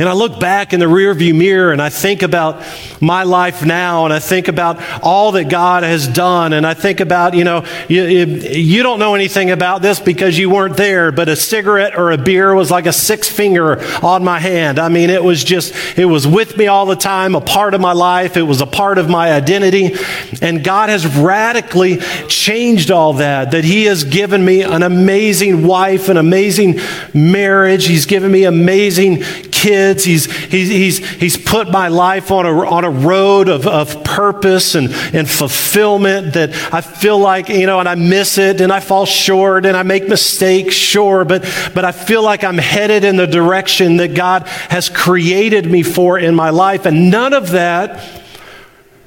And 0.00 0.08
I 0.08 0.14
look 0.14 0.40
back 0.40 0.72
in 0.72 0.80
the 0.80 0.86
rearview 0.86 1.36
mirror 1.36 1.72
and 1.72 1.82
I 1.82 1.90
think 1.90 2.22
about 2.22 2.62
my 3.02 3.24
life 3.24 3.62
now 3.62 4.06
and 4.06 4.14
I 4.14 4.18
think 4.18 4.48
about 4.48 4.80
all 5.02 5.32
that 5.32 5.50
God 5.50 5.82
has 5.82 6.08
done. 6.08 6.54
And 6.54 6.66
I 6.66 6.72
think 6.72 7.00
about, 7.00 7.34
you 7.34 7.44
know, 7.44 7.66
you, 7.86 8.02
you 8.02 8.82
don't 8.82 8.98
know 8.98 9.14
anything 9.14 9.50
about 9.50 9.82
this 9.82 10.00
because 10.00 10.38
you 10.38 10.48
weren't 10.48 10.78
there, 10.78 11.12
but 11.12 11.28
a 11.28 11.36
cigarette 11.36 11.98
or 11.98 12.12
a 12.12 12.16
beer 12.16 12.54
was 12.54 12.70
like 12.70 12.86
a 12.86 12.94
six 12.94 13.28
finger 13.28 13.78
on 14.02 14.24
my 14.24 14.38
hand. 14.38 14.78
I 14.78 14.88
mean, 14.88 15.10
it 15.10 15.22
was 15.22 15.44
just, 15.44 15.74
it 15.98 16.06
was 16.06 16.26
with 16.26 16.56
me 16.56 16.66
all 16.66 16.86
the 16.86 16.96
time, 16.96 17.34
a 17.34 17.40
part 17.42 17.74
of 17.74 17.82
my 17.82 17.92
life. 17.92 18.38
It 18.38 18.44
was 18.44 18.62
a 18.62 18.66
part 18.66 18.96
of 18.96 19.10
my 19.10 19.34
identity. 19.34 19.96
And 20.40 20.64
God 20.64 20.88
has 20.88 21.06
radically 21.14 21.98
changed 22.26 22.90
all 22.90 23.12
that, 23.14 23.50
that 23.50 23.64
He 23.64 23.84
has 23.84 24.04
given 24.04 24.42
me 24.42 24.62
an 24.62 24.82
amazing 24.82 25.66
wife, 25.66 26.08
an 26.08 26.16
amazing 26.16 26.80
marriage. 27.12 27.86
He's 27.86 28.06
given 28.06 28.32
me 28.32 28.44
amazing 28.44 29.24
kids. 29.60 30.04
He's, 30.04 30.30
he's, 30.46 30.68
he's, 30.68 30.98
he's 30.98 31.36
put 31.36 31.70
my 31.70 31.88
life 31.88 32.30
on 32.30 32.46
a, 32.46 32.52
on 32.66 32.84
a 32.84 32.90
road 32.90 33.48
of, 33.48 33.66
of 33.66 34.02
purpose 34.04 34.74
and, 34.74 34.90
and 35.14 35.28
fulfillment 35.28 36.34
that 36.34 36.50
I 36.72 36.80
feel 36.80 37.18
like, 37.18 37.48
you 37.48 37.66
know, 37.66 37.78
and 37.78 37.88
I 37.88 37.94
miss 37.94 38.38
it 38.38 38.60
and 38.60 38.72
I 38.72 38.80
fall 38.80 39.04
short 39.04 39.66
and 39.66 39.76
I 39.76 39.82
make 39.82 40.08
mistakes, 40.08 40.74
sure, 40.74 41.24
but, 41.24 41.42
but 41.74 41.84
I 41.84 41.92
feel 41.92 42.22
like 42.22 42.42
I'm 42.42 42.58
headed 42.58 43.04
in 43.04 43.16
the 43.16 43.26
direction 43.26 43.98
that 43.98 44.14
God 44.14 44.46
has 44.46 44.88
created 44.88 45.70
me 45.70 45.82
for 45.82 46.18
in 46.18 46.34
my 46.34 46.50
life. 46.50 46.86
And 46.86 47.10
none 47.10 47.34
of 47.34 47.50
that 47.50 48.20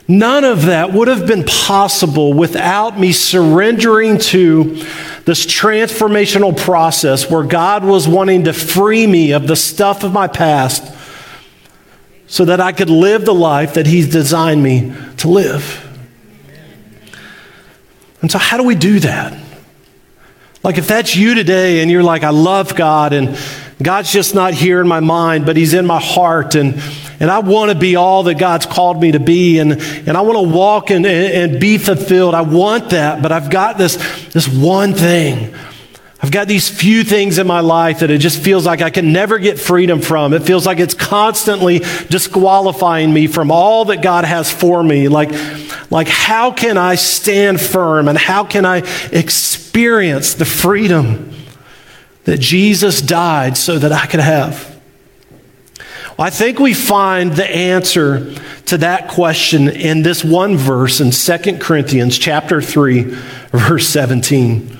None 0.07 0.43
of 0.43 0.65
that 0.65 0.91
would 0.91 1.07
have 1.07 1.25
been 1.25 1.45
possible 1.45 2.33
without 2.33 2.99
me 2.99 3.13
surrendering 3.13 4.17
to 4.17 4.85
this 5.25 5.45
transformational 5.45 6.57
process 6.57 7.29
where 7.29 7.43
God 7.43 7.83
was 7.83 8.07
wanting 8.07 8.45
to 8.45 8.53
free 8.53 9.07
me 9.07 9.31
of 9.31 9.47
the 9.47 9.55
stuff 9.55 10.03
of 10.03 10.11
my 10.11 10.27
past 10.27 10.93
so 12.27 12.45
that 12.45 12.59
I 12.59 12.71
could 12.71 12.89
live 12.89 13.25
the 13.25 13.33
life 13.33 13.75
that 13.75 13.87
He's 13.87 14.09
designed 14.09 14.61
me 14.61 14.93
to 15.17 15.29
live. 15.29 15.79
And 18.21 18.31
so, 18.31 18.37
how 18.37 18.57
do 18.57 18.63
we 18.63 18.75
do 18.75 18.99
that? 18.99 19.39
Like, 20.63 20.77
if 20.77 20.87
that's 20.87 21.15
you 21.15 21.35
today 21.35 21.81
and 21.81 21.91
you're 21.91 22.03
like, 22.03 22.23
I 22.23 22.29
love 22.29 22.75
God 22.75 23.13
and 23.13 23.37
God's 23.81 24.11
just 24.11 24.33
not 24.33 24.53
here 24.53 24.79
in 24.79 24.87
my 24.87 25.01
mind, 25.01 25.45
but 25.45 25.57
He's 25.57 25.73
in 25.73 25.85
my 25.85 25.99
heart 25.99 26.55
and 26.55 26.81
and 27.23 27.31
I 27.31 27.39
want 27.39 27.71
to 27.71 27.77
be 27.77 27.95
all 27.95 28.23
that 28.23 28.37
God's 28.37 28.65
called 28.65 28.99
me 28.99 29.13
to 29.13 29.19
be. 29.19 29.59
And, 29.59 29.73
and 29.73 30.17
I 30.17 30.21
want 30.21 30.37
to 30.45 30.53
walk 30.53 30.89
and, 30.89 31.05
and 31.05 31.57
be 31.57 31.77
fulfilled. 31.77 32.35
I 32.35 32.41
want 32.41 32.89
that, 32.89 33.21
but 33.21 33.31
I've 33.31 33.49
got 33.49 33.77
this, 33.77 33.95
this 34.33 34.47
one 34.47 34.93
thing. 34.93 35.53
I've 36.23 36.31
got 36.31 36.47
these 36.47 36.69
few 36.69 37.03
things 37.03 37.37
in 37.37 37.45
my 37.45 37.59
life 37.59 37.99
that 37.99 38.09
it 38.09 38.19
just 38.19 38.41
feels 38.41 38.65
like 38.65 38.81
I 38.81 38.89
can 38.89 39.11
never 39.11 39.39
get 39.39 39.59
freedom 39.59 39.99
from. 39.99 40.33
It 40.33 40.43
feels 40.43 40.65
like 40.65 40.79
it's 40.79 40.93
constantly 40.93 41.79
disqualifying 42.09 43.13
me 43.13 43.27
from 43.27 43.51
all 43.51 43.85
that 43.85 44.01
God 44.01 44.23
has 44.23 44.49
for 44.49 44.81
me. 44.81 45.09
Like, 45.09 45.31
like 45.91 46.07
how 46.07 46.51
can 46.51 46.77
I 46.77 46.95
stand 46.95 47.59
firm 47.59 48.07
and 48.07 48.17
how 48.17 48.45
can 48.45 48.65
I 48.65 48.83
experience 49.11 50.33
the 50.35 50.45
freedom 50.45 51.33
that 52.23 52.39
Jesus 52.39 53.01
died 53.01 53.57
so 53.57 53.77
that 53.77 53.91
I 53.91 54.05
could 54.05 54.21
have? 54.21 54.73
Well, 56.17 56.27
I 56.27 56.29
think 56.29 56.57
we 56.57 56.73
find 56.73 57.33
the 57.33 57.49
answer 57.49 58.33
to 58.67 58.77
that 58.77 59.09
question 59.09 59.67
in 59.67 60.03
this 60.03 60.23
one 60.23 60.57
verse 60.57 61.01
in 61.01 61.11
2 61.11 61.57
Corinthians 61.57 62.17
chapter 62.17 62.61
3 62.61 63.17
verse 63.53 63.87
17. 63.87 64.77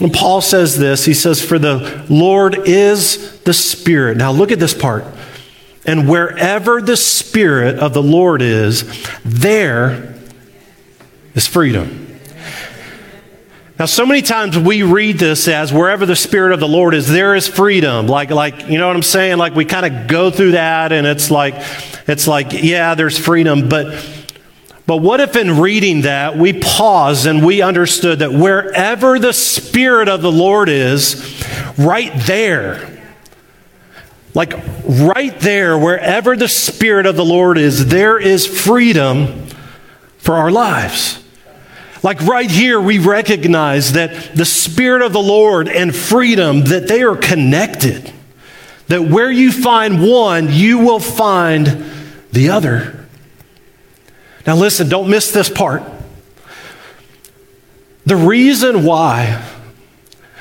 And 0.00 0.12
Paul 0.12 0.40
says 0.40 0.78
this, 0.78 1.04
he 1.04 1.14
says 1.14 1.44
for 1.44 1.58
the 1.58 2.04
Lord 2.08 2.66
is 2.66 3.40
the 3.42 3.54
Spirit. 3.54 4.16
Now 4.16 4.32
look 4.32 4.50
at 4.50 4.58
this 4.58 4.74
part. 4.74 5.04
And 5.84 6.08
wherever 6.08 6.80
the 6.80 6.96
Spirit 6.96 7.78
of 7.78 7.92
the 7.92 8.02
Lord 8.02 8.40
is, 8.40 8.84
there 9.24 10.14
is 11.34 11.46
freedom. 11.46 12.08
Now, 13.78 13.86
so 13.86 14.06
many 14.06 14.22
times 14.22 14.56
we 14.56 14.84
read 14.84 15.18
this 15.18 15.48
as 15.48 15.72
wherever 15.72 16.06
the 16.06 16.14
Spirit 16.14 16.52
of 16.52 16.60
the 16.60 16.68
Lord 16.68 16.94
is, 16.94 17.08
there 17.08 17.34
is 17.34 17.48
freedom. 17.48 18.06
Like, 18.06 18.30
like 18.30 18.68
you 18.68 18.78
know 18.78 18.86
what 18.86 18.94
I'm 18.94 19.02
saying? 19.02 19.38
Like 19.38 19.54
we 19.54 19.64
kind 19.64 19.86
of 19.86 20.06
go 20.06 20.30
through 20.30 20.52
that, 20.52 20.92
and 20.92 21.04
it's 21.04 21.32
like, 21.32 21.54
it's 22.06 22.28
like, 22.28 22.52
yeah, 22.52 22.94
there's 22.94 23.18
freedom. 23.18 23.68
But, 23.68 24.21
but 24.86 24.96
what 24.96 25.20
if 25.20 25.36
in 25.36 25.60
reading 25.60 26.02
that 26.02 26.36
we 26.36 26.52
pause 26.52 27.26
and 27.26 27.44
we 27.44 27.62
understood 27.62 28.18
that 28.18 28.32
wherever 28.32 29.18
the 29.18 29.32
Spirit 29.32 30.08
of 30.08 30.22
the 30.22 30.32
Lord 30.32 30.68
is, 30.68 31.44
right 31.78 32.12
there, 32.26 32.88
like 34.34 34.54
right 34.84 35.38
there, 35.40 35.78
wherever 35.78 36.36
the 36.36 36.48
Spirit 36.48 37.06
of 37.06 37.16
the 37.16 37.24
Lord 37.24 37.58
is, 37.58 37.86
there 37.86 38.18
is 38.18 38.46
freedom 38.46 39.46
for 40.18 40.34
our 40.34 40.50
lives. 40.50 41.22
Like 42.02 42.20
right 42.22 42.50
here, 42.50 42.80
we 42.80 42.98
recognize 42.98 43.92
that 43.92 44.34
the 44.34 44.44
Spirit 44.44 45.02
of 45.02 45.12
the 45.12 45.22
Lord 45.22 45.68
and 45.68 45.94
freedom, 45.94 46.64
that 46.64 46.88
they 46.88 47.02
are 47.02 47.16
connected. 47.16 48.12
That 48.88 49.02
where 49.02 49.30
you 49.30 49.52
find 49.52 50.02
one, 50.02 50.48
you 50.50 50.78
will 50.78 50.98
find 50.98 51.84
the 52.32 52.48
other. 52.48 53.01
Now, 54.46 54.56
listen, 54.56 54.88
don't 54.88 55.08
miss 55.08 55.32
this 55.32 55.48
part. 55.48 55.82
The 58.04 58.16
reason 58.16 58.84
why 58.84 59.48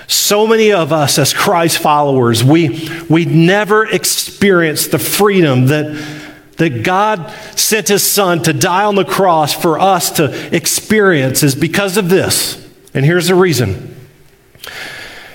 so 0.08 0.46
many 0.46 0.74
of 0.74 0.92
us 0.92 1.18
as 1.20 1.34
Christ 1.34 1.78
followers, 1.78 2.44
we, 2.44 2.90
we 3.10 3.26
never 3.26 3.86
experience 3.86 4.88
the 4.88 5.00
freedom 5.00 5.68
that 5.68 6.22
that 6.62 6.84
God 6.84 7.32
sent 7.56 7.88
his 7.88 8.04
son 8.04 8.44
to 8.44 8.54
die 8.54 8.84
on 8.84 8.94
the 8.94 9.04
cross 9.04 9.52
for 9.52 9.80
us 9.80 10.12
to 10.12 10.56
experience 10.56 11.42
is 11.42 11.56
because 11.56 11.98
of 11.98 12.08
this. 12.08 12.56
And 12.94 13.04
here's 13.04 13.30
the 13.30 13.34
reason 13.34 13.96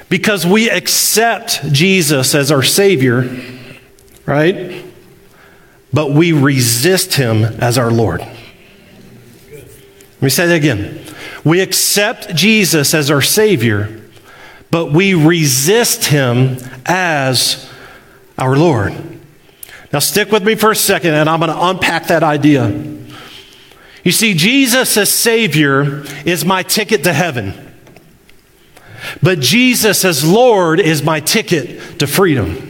because 0.09 0.47
we 0.47 0.71
accept 0.71 1.73
Jesus 1.73 2.33
as 2.37 2.53
our 2.53 2.63
Savior, 2.63 3.29
right? 4.25 4.85
But 5.93 6.13
we 6.13 6.31
resist 6.31 7.15
him 7.15 7.43
as 7.43 7.77
our 7.77 7.91
Lord. 7.91 8.25
Let 10.27 10.31
me 10.33 10.35
say 10.35 10.47
that 10.49 10.57
again. 10.57 11.05
We 11.45 11.61
accept 11.61 12.35
Jesus 12.35 12.95
as 12.95 13.13
our 13.13 13.23
Savior, 13.23 14.01
but 14.73 14.87
we 14.91 15.15
resist 15.15 16.07
him 16.07 16.57
as 16.85 17.71
our 18.37 18.57
Lord. 18.57 18.93
Now, 19.93 20.01
stick 20.01 20.33
with 20.33 20.43
me 20.43 20.57
for 20.57 20.73
a 20.73 20.75
second, 20.75 21.15
and 21.15 21.31
I'm 21.31 21.39
going 21.39 21.53
to 21.53 21.67
unpack 21.67 22.09
that 22.09 22.25
idea. 22.25 22.71
You 24.03 24.11
see, 24.11 24.35
Jesus 24.35 24.97
as 24.97 25.13
Savior 25.13 26.03
is 26.25 26.45
my 26.45 26.65
ticket 26.65 27.05
to 27.05 27.13
heaven. 27.13 27.55
But 29.23 29.39
Jesus 29.39 30.05
as 30.05 30.29
Lord 30.29 30.81
is 30.81 31.05
my 31.05 31.21
ticket 31.21 32.01
to 32.01 32.09
freedom. 32.09 32.66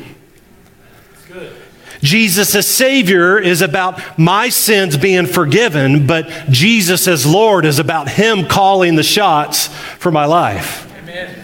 Jesus 2.03 2.55
as 2.55 2.67
Savior 2.67 3.39
is 3.39 3.63
about 3.63 4.19
my 4.19 4.49
sins 4.49 4.97
being 4.97 5.27
forgiven, 5.27 6.07
but 6.07 6.29
Jesus 6.51 7.09
as 7.09 7.27
Lord 7.27 7.65
is 7.65 7.79
about 7.79 8.09
Him 8.09 8.47
calling 8.47 8.97
the 8.97 9.03
shots 9.03 9.69
for 9.69 10.11
my 10.11 10.27
life. 10.27 10.93
Amen. 10.99 11.43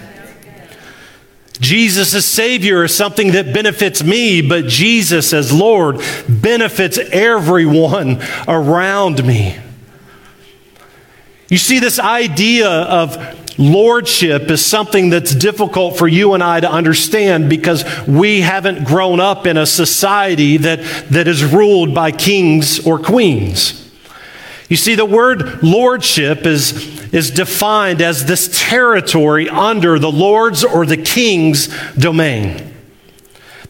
Jesus 1.60 2.12
as 2.14 2.26
Savior 2.26 2.84
is 2.84 2.94
something 2.94 3.32
that 3.32 3.54
benefits 3.54 4.02
me, 4.02 4.42
but 4.42 4.66
Jesus 4.66 5.32
as 5.32 5.52
Lord 5.52 6.00
benefits 6.28 6.98
everyone 6.98 8.20
around 8.48 9.24
me. 9.24 9.56
You 11.48 11.58
see, 11.58 11.78
this 11.78 11.98
idea 11.98 12.68
of 12.68 13.41
lordship 13.58 14.50
is 14.50 14.64
something 14.64 15.10
that's 15.10 15.34
difficult 15.34 15.98
for 15.98 16.08
you 16.08 16.34
and 16.34 16.42
I 16.42 16.60
to 16.60 16.70
understand 16.70 17.48
because 17.48 17.84
we 18.06 18.40
haven't 18.40 18.84
grown 18.84 19.20
up 19.20 19.46
in 19.46 19.56
a 19.56 19.66
society 19.66 20.56
that, 20.58 20.80
that 21.10 21.28
is 21.28 21.44
ruled 21.44 21.94
by 21.94 22.12
kings 22.12 22.86
or 22.86 22.98
queens. 22.98 23.78
You 24.68 24.76
see, 24.76 24.94
the 24.94 25.04
word 25.04 25.62
lordship 25.62 26.46
is, 26.46 27.12
is 27.12 27.30
defined 27.30 28.00
as 28.00 28.24
this 28.24 28.48
territory 28.68 29.48
under 29.50 29.98
the 29.98 30.10
Lord's 30.10 30.64
or 30.64 30.86
the 30.86 30.96
king's 30.96 31.68
domain. 31.94 32.71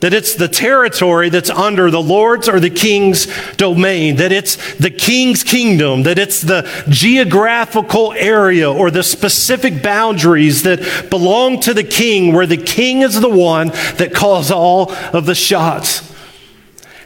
That 0.02 0.12
it's 0.12 0.34
the 0.34 0.48
territory 0.48 1.28
that's 1.28 1.48
under 1.48 1.88
the 1.88 2.02
Lord's 2.02 2.48
or 2.48 2.58
the 2.58 2.70
king's 2.70 3.28
domain, 3.52 4.16
that 4.16 4.32
it's 4.32 4.74
the 4.74 4.90
king's 4.90 5.44
kingdom, 5.44 6.02
that 6.02 6.18
it's 6.18 6.40
the 6.40 6.68
geographical 6.88 8.12
area 8.14 8.68
or 8.68 8.90
the 8.90 9.04
specific 9.04 9.80
boundaries 9.80 10.64
that 10.64 11.08
belong 11.08 11.60
to 11.60 11.72
the 11.72 11.84
king, 11.84 12.32
where 12.32 12.48
the 12.48 12.56
king 12.56 13.02
is 13.02 13.20
the 13.20 13.28
one 13.28 13.68
that 13.68 14.12
calls 14.12 14.50
all 14.50 14.90
of 15.12 15.24
the 15.24 15.36
shots. 15.36 16.12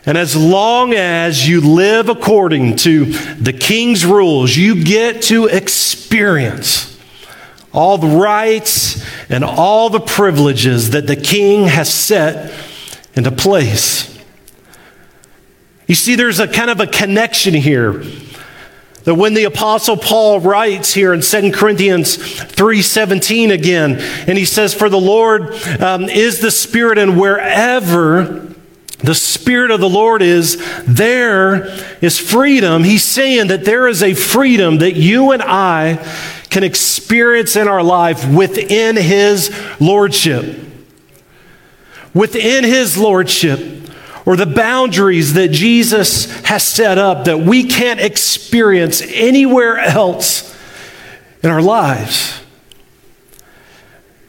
And 0.07 0.17
as 0.17 0.35
long 0.35 0.95
as 0.95 1.47
you 1.47 1.61
live 1.61 2.09
according 2.09 2.77
to 2.77 3.05
the 3.35 3.53
king's 3.53 4.07
rules, 4.07 4.57
you 4.57 4.83
get 4.83 5.21
to 5.25 5.49
experience 5.49 6.99
all 7.75 7.99
the 7.99 8.17
rights 8.17 9.05
and 9.29 9.45
all 9.45 9.91
the 9.91 10.01
privileges 10.01 10.93
that 10.93 11.07
the 11.07 11.17
king 11.17 11.67
has 11.67 11.93
set 11.93 12.55
into 13.17 13.33
place. 13.33 14.17
You 15.87 15.95
see, 15.95 16.15
there's 16.15 16.41
a 16.41 16.47
kind 16.47 16.71
of 16.71 16.81
a 16.81 16.87
connection 16.87 17.55
here. 17.55 18.05
That 19.05 19.15
when 19.15 19.35
the 19.35 19.45
apostle 19.45 19.97
Paul 19.97 20.41
writes 20.41 20.93
here 20.93 21.15
in 21.15 21.23
2 21.23 21.53
Corinthians 21.53 22.17
3:17 22.17 23.53
again, 23.53 23.99
and 24.27 24.37
he 24.37 24.45
says, 24.45 24.75
"For 24.75 24.89
the 24.89 25.01
Lord 25.01 25.55
um, 25.81 26.09
is 26.09 26.41
the 26.41 26.51
Spirit, 26.51 26.99
and 26.99 27.19
wherever 27.19 28.47
the 28.99 29.15
Spirit 29.15 29.71
of 29.71 29.79
the 29.79 29.89
Lord 29.89 30.23
is, 30.23 30.61
there 30.87 31.69
is 32.01 32.19
freedom. 32.19 32.83
He's 32.83 33.05
saying 33.05 33.49
that 33.49 33.65
there 33.65 33.87
is 33.87 34.03
a 34.03 34.15
freedom 34.15 34.79
that 34.79 34.97
you 34.97 35.31
and 35.31 35.43
I 35.43 36.05
can 36.51 36.65
experience 36.65 37.55
in 37.55 37.69
our 37.69 37.83
life 37.83 38.29
within 38.29 38.97
His 38.97 39.55
Lordship. 39.79 40.66
Within 42.17 42.65
His 42.65 42.97
Lordship, 42.97 43.91
or 44.25 44.37
the 44.37 44.47
boundaries 44.47 45.35
that 45.35 45.49
Jesus 45.49 46.31
has 46.47 46.65
set 46.65 46.97
up 46.97 47.27
that 47.27 47.41
we 47.41 47.65
can't 47.65 48.01
experience 48.01 49.03
anywhere 49.03 49.79
else 49.79 50.57
in 51.43 51.51
our 51.51 51.61
lives. 51.61 52.41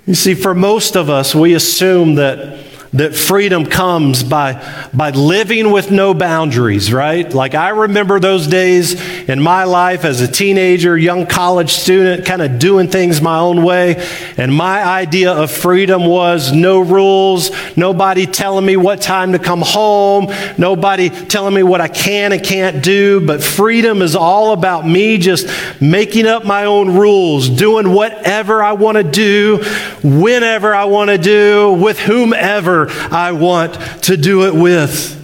You 0.05 0.15
see, 0.15 0.35
for 0.35 0.53
most 0.53 0.95
of 0.95 1.09
us, 1.09 1.33
we 1.33 1.53
assume 1.53 2.15
that 2.15 2.66
that 2.93 3.15
freedom 3.15 3.65
comes 3.65 4.23
by, 4.23 4.89
by 4.93 5.09
living 5.11 5.71
with 5.71 5.91
no 5.91 6.13
boundaries, 6.13 6.91
right? 6.91 7.31
Like 7.33 7.53
I 7.53 7.69
remember 7.69 8.19
those 8.19 8.47
days 8.47 8.99
in 9.29 9.41
my 9.41 9.65
life 9.65 10.05
as 10.05 10.21
a 10.21 10.27
teenager, 10.27 10.97
young 10.97 11.25
college 11.25 11.71
student, 11.71 12.25
kind 12.25 12.41
of 12.41 12.59
doing 12.59 12.87
things 12.87 13.21
my 13.21 13.39
own 13.39 13.63
way. 13.63 14.05
And 14.37 14.53
my 14.53 14.83
idea 14.83 15.33
of 15.33 15.51
freedom 15.51 16.05
was 16.05 16.53
no 16.53 16.79
rules, 16.79 17.51
nobody 17.75 18.25
telling 18.25 18.65
me 18.65 18.77
what 18.77 19.01
time 19.01 19.33
to 19.33 19.39
come 19.39 19.61
home, 19.61 20.27
nobody 20.57 21.09
telling 21.09 21.53
me 21.53 21.63
what 21.63 21.81
I 21.81 21.89
can 21.89 22.31
and 22.31 22.43
can't 22.43 22.83
do. 22.83 23.25
But 23.25 23.43
freedom 23.43 24.01
is 24.01 24.15
all 24.15 24.53
about 24.53 24.87
me 24.87 25.17
just 25.17 25.47
making 25.81 26.25
up 26.25 26.45
my 26.45 26.65
own 26.65 26.95
rules, 26.95 27.49
doing 27.49 27.91
whatever 27.91 28.63
I 28.63 28.73
want 28.73 28.97
to 28.97 29.03
do, 29.03 29.63
whenever 30.03 30.73
I 30.73 30.85
want 30.85 31.09
to 31.09 31.17
do, 31.17 31.73
with 31.73 31.99
whomever 31.99 32.76
I 32.85 33.31
want 33.31 33.73
to 34.03 34.17
do 34.17 34.45
it 34.45 34.53
with. 34.53 35.15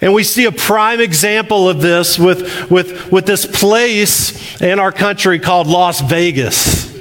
And 0.00 0.12
we 0.12 0.22
see 0.22 0.44
a 0.44 0.52
prime 0.52 1.00
example 1.00 1.68
of 1.68 1.80
this 1.80 2.18
with, 2.18 2.70
with, 2.70 3.10
with 3.10 3.26
this 3.26 3.46
place 3.46 4.60
in 4.60 4.78
our 4.78 4.92
country 4.92 5.38
called 5.38 5.66
Las 5.66 6.00
Vegas. 6.00 6.92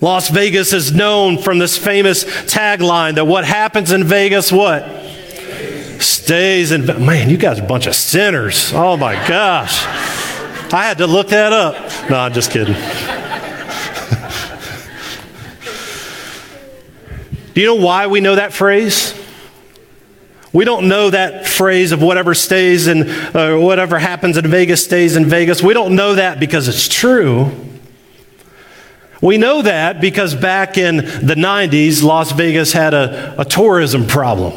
Las 0.00 0.28
Vegas 0.28 0.72
is 0.72 0.92
known 0.92 1.38
from 1.38 1.58
this 1.58 1.78
famous 1.78 2.24
tagline 2.24 3.14
that 3.14 3.26
what 3.26 3.44
happens 3.44 3.92
in 3.92 4.04
Vegas, 4.04 4.52
what? 4.52 4.84
Stays 6.00 6.72
in 6.72 6.84
Man, 7.04 7.30
you 7.30 7.36
guys 7.36 7.60
are 7.60 7.64
a 7.64 7.66
bunch 7.66 7.86
of 7.86 7.94
sinners. 7.94 8.72
Oh 8.74 8.96
my 8.96 9.14
gosh. 9.26 9.84
I 10.72 10.84
had 10.84 10.98
to 10.98 11.06
look 11.06 11.28
that 11.28 11.52
up. 11.52 12.10
No, 12.10 12.18
I'm 12.18 12.32
just 12.32 12.50
kidding. 12.50 12.76
Do 17.56 17.62
you 17.62 17.68
know 17.68 17.76
why 17.76 18.06
we 18.06 18.20
know 18.20 18.34
that 18.34 18.52
phrase? 18.52 19.18
We 20.52 20.66
don't 20.66 20.88
know 20.88 21.08
that 21.08 21.46
phrase 21.46 21.90
of 21.90 22.02
whatever 22.02 22.34
stays 22.34 22.86
and 22.86 23.08
uh, 23.34 23.56
whatever 23.56 23.98
happens 23.98 24.36
in 24.36 24.46
Vegas 24.46 24.84
stays 24.84 25.16
in 25.16 25.24
Vegas. 25.24 25.62
We 25.62 25.72
don't 25.72 25.96
know 25.96 26.16
that 26.16 26.38
because 26.38 26.68
it's 26.68 26.86
true. 26.86 27.50
We 29.22 29.38
know 29.38 29.62
that 29.62 30.02
because 30.02 30.34
back 30.34 30.76
in 30.76 30.96
the 30.96 31.34
90s, 31.34 32.02
Las 32.02 32.30
Vegas 32.32 32.74
had 32.74 32.92
a, 32.92 33.40
a 33.40 33.44
tourism 33.46 34.06
problem. 34.06 34.52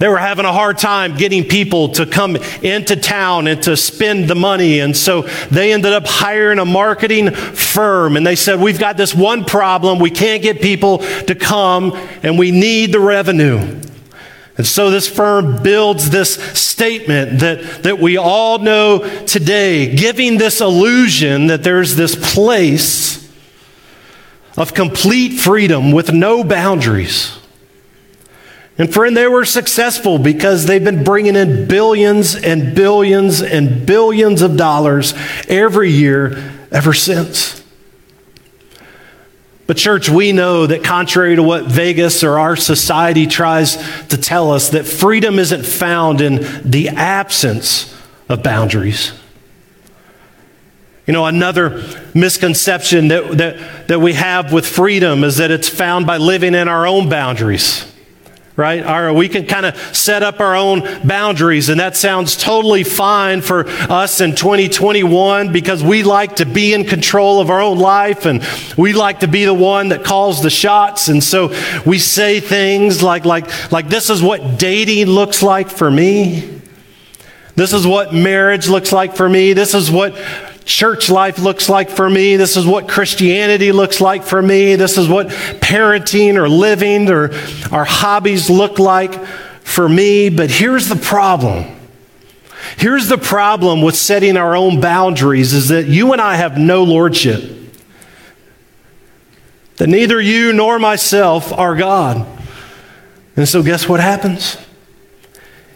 They 0.00 0.08
were 0.08 0.16
having 0.16 0.46
a 0.46 0.52
hard 0.52 0.78
time 0.78 1.18
getting 1.18 1.44
people 1.44 1.90
to 1.90 2.06
come 2.06 2.36
into 2.62 2.96
town 2.96 3.46
and 3.46 3.62
to 3.64 3.76
spend 3.76 4.30
the 4.30 4.34
money. 4.34 4.80
And 4.80 4.96
so 4.96 5.28
they 5.50 5.74
ended 5.74 5.92
up 5.92 6.06
hiring 6.06 6.58
a 6.58 6.64
marketing 6.64 7.32
firm. 7.32 8.16
And 8.16 8.26
they 8.26 8.34
said, 8.34 8.60
We've 8.60 8.78
got 8.78 8.96
this 8.96 9.14
one 9.14 9.44
problem. 9.44 9.98
We 9.98 10.10
can't 10.10 10.42
get 10.42 10.62
people 10.62 11.00
to 11.26 11.34
come, 11.34 11.92
and 12.22 12.38
we 12.38 12.50
need 12.50 12.92
the 12.92 13.00
revenue. 13.00 13.58
And 14.56 14.66
so 14.66 14.90
this 14.90 15.06
firm 15.06 15.62
builds 15.62 16.08
this 16.08 16.34
statement 16.58 17.40
that, 17.40 17.82
that 17.82 17.98
we 17.98 18.16
all 18.16 18.58
know 18.58 19.06
today, 19.26 19.94
giving 19.94 20.38
this 20.38 20.62
illusion 20.62 21.48
that 21.48 21.62
there's 21.62 21.94
this 21.94 22.16
place 22.34 23.30
of 24.56 24.72
complete 24.72 25.38
freedom 25.38 25.92
with 25.92 26.10
no 26.10 26.42
boundaries. 26.42 27.39
And 28.80 28.90
friend, 28.90 29.14
they 29.14 29.26
were 29.26 29.44
successful 29.44 30.18
because 30.18 30.64
they've 30.64 30.82
been 30.82 31.04
bringing 31.04 31.36
in 31.36 31.68
billions 31.68 32.34
and 32.34 32.74
billions 32.74 33.42
and 33.42 33.84
billions 33.84 34.40
of 34.40 34.56
dollars 34.56 35.12
every 35.50 35.90
year 35.90 36.50
ever 36.72 36.94
since. 36.94 37.62
But, 39.66 39.76
church, 39.76 40.08
we 40.08 40.32
know 40.32 40.66
that 40.66 40.82
contrary 40.82 41.36
to 41.36 41.42
what 41.42 41.66
Vegas 41.66 42.24
or 42.24 42.38
our 42.38 42.56
society 42.56 43.26
tries 43.26 43.76
to 44.06 44.16
tell 44.16 44.50
us, 44.50 44.70
that 44.70 44.86
freedom 44.86 45.38
isn't 45.38 45.66
found 45.66 46.22
in 46.22 46.36
the 46.64 46.88
absence 46.88 47.94
of 48.30 48.42
boundaries. 48.42 49.12
You 51.06 51.12
know, 51.12 51.26
another 51.26 51.84
misconception 52.14 53.08
that, 53.08 53.36
that, 53.36 53.88
that 53.88 54.00
we 54.00 54.14
have 54.14 54.54
with 54.54 54.64
freedom 54.64 55.22
is 55.22 55.36
that 55.36 55.50
it's 55.50 55.68
found 55.68 56.06
by 56.06 56.16
living 56.16 56.54
in 56.54 56.66
our 56.66 56.86
own 56.86 57.10
boundaries 57.10 57.89
right? 58.60 58.84
Our, 58.84 59.12
we 59.12 59.28
can 59.28 59.46
kind 59.46 59.64
of 59.64 59.76
set 59.96 60.22
up 60.22 60.38
our 60.38 60.54
own 60.54 60.82
boundaries, 61.02 61.70
and 61.70 61.80
that 61.80 61.96
sounds 61.96 62.36
totally 62.36 62.84
fine 62.84 63.40
for 63.40 63.66
us 63.66 64.20
in 64.20 64.34
2021 64.34 65.50
because 65.50 65.82
we 65.82 66.02
like 66.02 66.36
to 66.36 66.46
be 66.46 66.74
in 66.74 66.84
control 66.84 67.40
of 67.40 67.48
our 67.48 67.62
own 67.62 67.78
life 67.78 68.26
and 68.26 68.46
we 68.76 68.92
like 68.92 69.20
to 69.20 69.28
be 69.28 69.46
the 69.46 69.54
one 69.54 69.88
that 69.88 70.04
calls 70.04 70.42
the 70.42 70.50
shots. 70.50 71.08
And 71.08 71.24
so 71.24 71.48
we 71.86 71.98
say 71.98 72.38
things 72.38 73.02
like, 73.02 73.24
like, 73.24 73.72
like 73.72 73.88
this 73.88 74.10
is 74.10 74.22
what 74.22 74.58
dating 74.58 75.06
looks 75.06 75.42
like 75.42 75.70
for 75.70 75.90
me. 75.90 76.60
This 77.56 77.72
is 77.72 77.86
what 77.86 78.12
marriage 78.12 78.68
looks 78.68 78.92
like 78.92 79.16
for 79.16 79.28
me. 79.28 79.54
This 79.54 79.74
is 79.74 79.90
what 79.90 80.14
church 80.64 81.10
life 81.10 81.38
looks 81.38 81.68
like 81.68 81.90
for 81.90 82.08
me. 82.08 82.36
This 82.36 82.56
is 82.56 82.66
what 82.66 82.88
Christianity 82.88 83.72
looks 83.72 84.00
like 84.00 84.22
for 84.22 84.40
me. 84.40 84.76
This 84.76 84.98
is 84.98 85.08
what 85.08 85.28
parenting 85.28 86.36
or 86.36 86.48
living 86.48 87.08
or 87.10 87.32
our 87.72 87.84
hobbies 87.84 88.48
look 88.50 88.78
like 88.78 89.24
for 89.62 89.88
me. 89.88 90.28
But 90.28 90.50
here's 90.50 90.88
the 90.88 90.96
problem. 90.96 91.76
Here's 92.76 93.08
the 93.08 93.18
problem 93.18 93.82
with 93.82 93.96
setting 93.96 94.36
our 94.36 94.56
own 94.56 94.80
boundaries 94.80 95.52
is 95.52 95.68
that 95.68 95.86
you 95.86 96.12
and 96.12 96.20
I 96.20 96.36
have 96.36 96.56
no 96.58 96.84
lordship. 96.84 97.58
That 99.76 99.88
neither 99.88 100.20
you 100.20 100.52
nor 100.52 100.78
myself 100.78 101.52
are 101.52 101.74
God. 101.74 102.26
And 103.36 103.48
so, 103.48 103.62
guess 103.62 103.88
what 103.88 104.00
happens? 104.00 104.58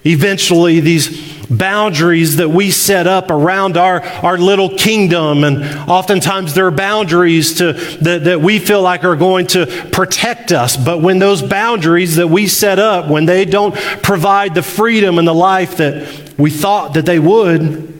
Eventually, 0.04 0.80
these 0.80 1.33
boundaries 1.50 2.36
that 2.36 2.48
we 2.48 2.70
set 2.70 3.06
up 3.06 3.30
around 3.30 3.76
our, 3.76 4.02
our 4.02 4.38
little 4.38 4.70
kingdom, 4.70 5.44
and 5.44 5.64
oftentimes 5.88 6.54
there 6.54 6.66
are 6.66 6.70
boundaries 6.70 7.54
to, 7.58 7.72
that, 8.02 8.24
that 8.24 8.40
we 8.40 8.58
feel 8.58 8.82
like 8.82 9.04
are 9.04 9.16
going 9.16 9.46
to 9.48 9.66
protect 9.92 10.52
us. 10.52 10.76
But 10.76 11.00
when 11.00 11.18
those 11.18 11.42
boundaries 11.42 12.16
that 12.16 12.28
we 12.28 12.46
set 12.46 12.78
up, 12.78 13.08
when 13.08 13.26
they 13.26 13.44
don't 13.44 13.74
provide 14.02 14.54
the 14.54 14.62
freedom 14.62 15.18
and 15.18 15.26
the 15.26 15.34
life 15.34 15.76
that 15.78 16.34
we 16.38 16.50
thought 16.50 16.94
that 16.94 17.06
they 17.06 17.18
would, 17.18 17.94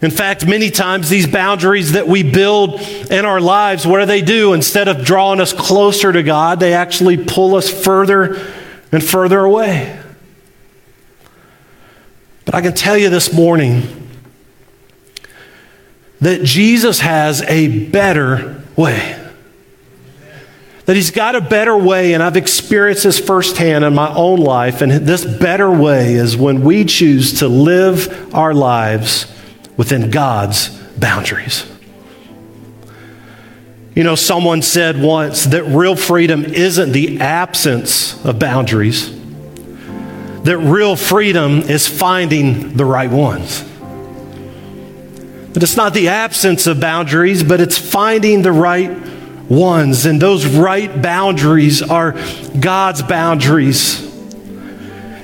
in 0.00 0.12
fact, 0.12 0.46
many 0.46 0.70
times 0.70 1.08
these 1.08 1.26
boundaries 1.26 1.92
that 1.92 2.06
we 2.06 2.22
build 2.22 2.80
in 3.10 3.24
our 3.24 3.40
lives, 3.40 3.84
what 3.84 3.98
do 3.98 4.06
they 4.06 4.22
do? 4.22 4.52
Instead 4.52 4.86
of 4.86 5.04
drawing 5.04 5.40
us 5.40 5.52
closer 5.52 6.12
to 6.12 6.22
God, 6.22 6.60
they 6.60 6.72
actually 6.72 7.16
pull 7.16 7.56
us 7.56 7.68
further 7.68 8.34
and 8.92 9.02
further 9.02 9.40
away. 9.40 9.98
But 12.48 12.54
I 12.54 12.62
can 12.62 12.72
tell 12.72 12.96
you 12.96 13.10
this 13.10 13.30
morning 13.30 13.82
that 16.22 16.44
Jesus 16.44 17.00
has 17.00 17.42
a 17.42 17.68
better 17.90 18.64
way. 18.74 19.22
That 20.86 20.96
he's 20.96 21.10
got 21.10 21.34
a 21.36 21.42
better 21.42 21.76
way, 21.76 22.14
and 22.14 22.22
I've 22.22 22.38
experienced 22.38 23.04
this 23.04 23.20
firsthand 23.20 23.84
in 23.84 23.94
my 23.94 24.14
own 24.14 24.40
life. 24.40 24.80
And 24.80 24.90
this 24.90 25.26
better 25.26 25.70
way 25.70 26.14
is 26.14 26.38
when 26.38 26.62
we 26.62 26.86
choose 26.86 27.40
to 27.40 27.48
live 27.48 28.34
our 28.34 28.54
lives 28.54 29.26
within 29.76 30.10
God's 30.10 30.70
boundaries. 30.96 31.70
You 33.94 34.04
know, 34.04 34.14
someone 34.14 34.62
said 34.62 35.02
once 35.02 35.44
that 35.44 35.64
real 35.64 35.96
freedom 35.96 36.46
isn't 36.46 36.92
the 36.92 37.20
absence 37.20 38.24
of 38.24 38.38
boundaries, 38.38 39.10
that 40.44 40.58
real 40.58 40.96
freedom 40.96 41.60
is 41.60 41.86
finding 41.86 42.76
the 42.76 42.84
right 42.84 43.10
ones. 43.10 43.64
That 45.52 45.62
it's 45.62 45.76
not 45.76 45.94
the 45.94 46.08
absence 46.08 46.66
of 46.66 46.80
boundaries, 46.80 47.42
but 47.42 47.60
it's 47.60 47.78
finding 47.78 48.42
the 48.42 48.52
right 48.52 48.90
ones. 49.48 50.06
And 50.06 50.20
those 50.20 50.46
right 50.46 51.02
boundaries 51.02 51.82
are 51.82 52.14
God's 52.60 53.02
boundaries. 53.02 54.06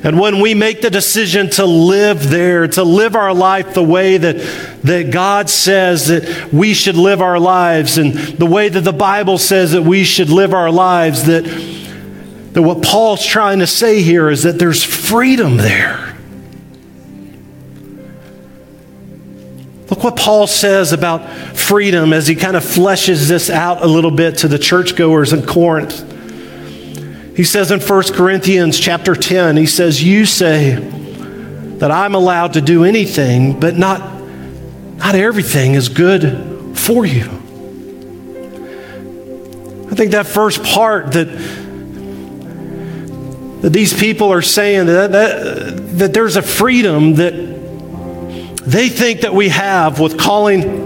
And 0.03 0.21
when 0.21 0.41
we 0.41 0.53
make 0.53 0.83
the 0.83 0.91
decision 0.91 1.49
to 1.51 1.65
live 1.65 2.29
there, 2.29 2.69
to 2.69 2.85
live 2.85 3.17
our 3.17 3.33
life 3.33 3.73
the 3.73 3.83
way 3.83 4.19
that, 4.19 4.37
that 4.83 5.11
God 5.11 5.49
says 5.49 6.09
that 6.09 6.53
we 6.53 6.75
should 6.75 6.97
live 6.97 7.23
our 7.23 7.39
lives, 7.39 7.97
and 7.97 8.13
the 8.13 8.45
way 8.45 8.69
that 8.69 8.83
the 8.83 8.93
Bible 8.93 9.39
says 9.39 9.73
that 9.73 9.83
we 9.83 10.05
should 10.05 10.29
live 10.29 10.53
our 10.53 10.71
lives, 10.71 11.25
that, 11.25 11.45
that 12.55 12.63
what 12.63 12.83
Paul's 12.83 13.27
trying 13.27 13.59
to 13.59 13.67
say 13.67 14.01
here 14.01 14.31
is 14.31 14.45
that 14.45 14.59
there's 14.59 14.83
freedom 14.83 15.57
there. 15.57 16.17
Look 19.91 20.03
what 20.03 20.17
Paul 20.17 20.47
says 20.47 20.93
about 20.93 21.29
freedom 21.57 22.13
as 22.13 22.27
he 22.27 22.37
kind 22.37 22.57
of 22.57 22.63
fleshes 22.63 23.29
this 23.29 23.51
out 23.51 23.83
a 23.83 23.87
little 23.87 24.11
bit 24.11 24.39
to 24.39 24.49
the 24.49 24.59
churchgoers 24.59 25.33
in 25.33 25.45
Corinth. 25.45 26.13
He 27.37 27.43
says 27.43 27.73
in 27.73 27.81
1 27.81 28.03
Corinthians 28.13 28.79
chapter 28.79 29.17
10, 29.17 29.57
he 29.57 29.67
says, 29.67 30.03
You 30.03 30.25
say 30.25 30.77
that 30.77 31.91
I'm 31.91 32.15
allowed 32.15 32.53
to 32.53 32.61
do 32.61 32.85
anything, 32.85 33.59
but 33.59 33.77
not, 33.77 34.01
not 34.97 35.17
everything 35.17 35.75
is 35.75 35.89
good 35.89 36.77
for 36.79 37.05
you. 37.05 37.25
I 39.91 39.97
think 39.97 40.13
that 40.13 40.27
first 40.27 40.63
part 40.63 41.13
that, 41.13 41.27
that 41.27 41.64
these 43.73 43.95
people 43.95 44.33
are 44.33 44.43
saying 44.43 44.87
that, 44.87 45.13
that, 45.13 45.99
that 45.99 46.13
there's 46.13 46.37
a 46.37 46.43
freedom 46.43 47.15
that 47.15 47.33
they 48.65 48.89
think 48.89 49.23
that 49.23 49.35
we 49.35 49.49
have 49.49 50.01
with 50.01 50.19
calling 50.19 50.85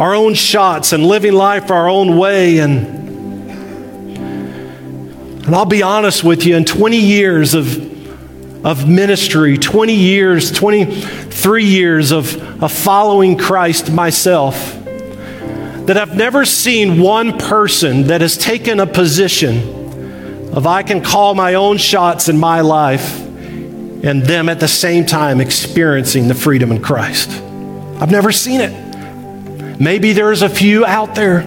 our 0.00 0.14
own 0.14 0.34
shots 0.34 0.92
and 0.92 1.06
living 1.06 1.32
life 1.32 1.70
our 1.70 1.88
own 1.88 2.18
way. 2.18 2.58
And 2.58 2.94
and 5.46 5.54
I'll 5.54 5.66
be 5.66 5.82
honest 5.82 6.24
with 6.24 6.46
you, 6.46 6.56
in 6.56 6.64
20 6.64 6.96
years 6.96 7.52
of, 7.52 8.64
of 8.64 8.88
ministry, 8.88 9.58
20 9.58 9.94
years, 9.94 10.50
23 10.50 11.64
years 11.64 12.12
of, 12.12 12.62
of 12.62 12.72
following 12.72 13.36
Christ 13.36 13.92
myself, 13.92 14.54
that 15.84 15.98
I've 15.98 16.16
never 16.16 16.46
seen 16.46 16.98
one 16.98 17.36
person 17.36 18.04
that 18.06 18.22
has 18.22 18.38
taken 18.38 18.80
a 18.80 18.86
position 18.86 19.73
of 20.54 20.66
I 20.68 20.84
can 20.84 21.02
call 21.02 21.34
my 21.34 21.54
own 21.54 21.78
shots 21.78 22.28
in 22.28 22.38
my 22.38 22.60
life 22.60 23.20
and 23.20 24.22
them 24.22 24.48
at 24.48 24.60
the 24.60 24.68
same 24.68 25.04
time 25.04 25.40
experiencing 25.40 26.28
the 26.28 26.34
freedom 26.34 26.70
in 26.70 26.80
Christ. 26.80 27.28
I've 28.00 28.12
never 28.12 28.30
seen 28.30 28.60
it. 28.60 29.80
Maybe 29.80 30.12
there's 30.12 30.42
a 30.42 30.48
few 30.48 30.86
out 30.86 31.16
there, 31.16 31.42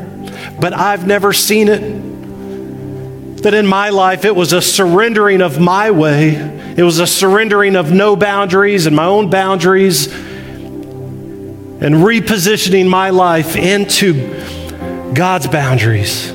but 0.60 0.74
I've 0.74 1.08
never 1.08 1.32
seen 1.32 1.70
it 1.70 3.44
that 3.44 3.54
in 3.54 3.66
my 3.66 3.90
life 3.90 4.26
it 4.26 4.36
was 4.36 4.52
a 4.52 4.62
surrendering 4.62 5.42
of 5.42 5.58
my 5.58 5.92
way, 5.92 6.36
it 6.76 6.84
was 6.84 7.00
a 7.00 7.08
surrendering 7.08 7.78
of 7.78 7.94
no 7.94 8.18
boundaries 8.18 8.88
and 8.88 8.96
my 8.96 9.06
own 9.06 9.30
boundaries, 9.30 10.08
and 10.08 11.96
repositioning 11.96 12.90
my 12.90 13.12
life 13.12 13.56
into 13.56 15.14
God's 15.14 15.48
boundaries. 15.48 16.34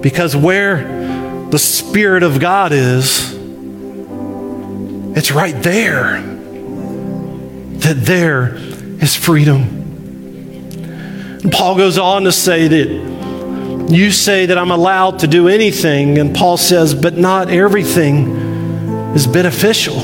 Because 0.00 0.34
where 0.34 1.48
the 1.50 1.58
Spirit 1.58 2.22
of 2.22 2.38
God 2.40 2.72
is, 2.72 3.34
it's 5.16 5.30
right 5.32 5.60
there 5.62 6.20
that 7.80 7.96
there 7.98 8.54
is 8.56 9.16
freedom. 9.16 9.78
Paul 11.50 11.76
goes 11.76 11.98
on 11.98 12.24
to 12.24 12.32
say 12.32 12.68
that 12.68 13.90
You 13.90 14.12
say 14.12 14.46
that 14.46 14.56
I'm 14.56 14.70
allowed 14.70 15.18
to 15.20 15.26
do 15.26 15.48
anything, 15.48 16.18
and 16.18 16.32
Paul 16.32 16.56
says, 16.56 16.94
but 16.94 17.16
not 17.16 17.50
everything 17.50 18.30
is 19.16 19.26
beneficial. 19.26 19.98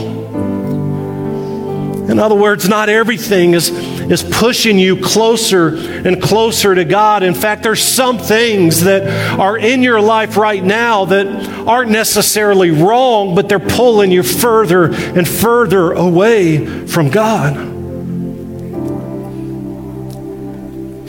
In 2.11 2.18
other 2.18 2.35
words, 2.35 2.68
not 2.68 2.88
everything 2.88 3.54
is, 3.54 3.70
is 4.11 4.23
pushing 4.23 4.79
you 4.79 5.01
closer 5.01 5.77
and 5.77 6.23
closer 6.23 6.75
to 6.75 6.85
God. 6.85 7.23
In 7.23 7.35
fact, 7.35 7.62
there's 7.62 7.83
some 7.83 8.19
things 8.19 8.83
that 8.83 9.38
are 9.38 9.57
in 9.57 9.83
your 9.83 10.01
life 10.01 10.37
right 10.37 10.62
now 10.62 11.05
that 11.07 11.27
aren't 11.66 11.90
necessarily 11.90 12.71
wrong, 12.71 13.35
but 13.35 13.49
they're 13.49 13.59
pulling 13.59 14.11
you 14.11 14.23
further 14.23 14.92
and 14.92 15.27
further 15.27 15.92
away 15.92 16.87
from 16.87 17.11
God. 17.11 17.75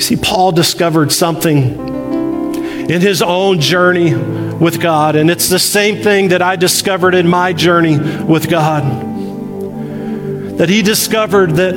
See, 0.02 0.16
Paul 0.16 0.52
discovered 0.52 1.12
something 1.12 1.88
in 2.90 3.02
his 3.02 3.22
own 3.22 3.60
journey 3.60 4.16
with 4.16 4.80
God. 4.82 5.16
And 5.16 5.30
it's 5.30 5.50
the 5.50 5.60
same 5.60 6.02
thing 6.02 6.30
that 6.30 6.42
I 6.42 6.56
discovered 6.56 7.14
in 7.16 7.28
my 7.28 7.52
journey 7.54 7.98
with 8.24 8.50
God. 8.50 8.84
That 10.58 10.70
he 10.70 10.82
discovered 10.82 11.56
that 11.56 11.76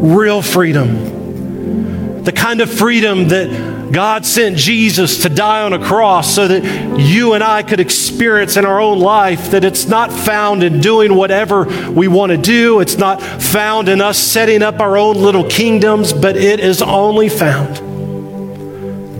real 0.00 0.42
freedom, 0.42 2.22
the 2.24 2.32
kind 2.32 2.60
of 2.60 2.70
freedom 2.70 3.28
that 3.28 3.76
God 3.92 4.26
sent 4.26 4.56
Jesus 4.56 5.22
to 5.22 5.28
die 5.28 5.62
on 5.62 5.72
a 5.72 5.78
cross 5.78 6.34
so 6.34 6.48
that 6.48 6.98
you 6.98 7.34
and 7.34 7.44
I 7.44 7.62
could 7.62 7.80
experience 7.80 8.56
in 8.56 8.64
our 8.64 8.80
own 8.80 8.98
life 8.98 9.52
that 9.52 9.64
it's 9.64 9.86
not 9.86 10.12
found 10.12 10.62
in 10.62 10.80
doing 10.80 11.14
whatever 11.14 11.64
we 11.90 12.08
want 12.08 12.30
to 12.32 12.38
do. 12.38 12.80
It's 12.80 12.96
not 12.96 13.22
found 13.22 13.88
in 13.88 14.00
us 14.00 14.18
setting 14.18 14.62
up 14.62 14.80
our 14.80 14.96
own 14.96 15.16
little 15.16 15.44
kingdoms, 15.44 16.12
but 16.12 16.36
it 16.36 16.60
is 16.60 16.82
only 16.82 17.28
found 17.28 17.76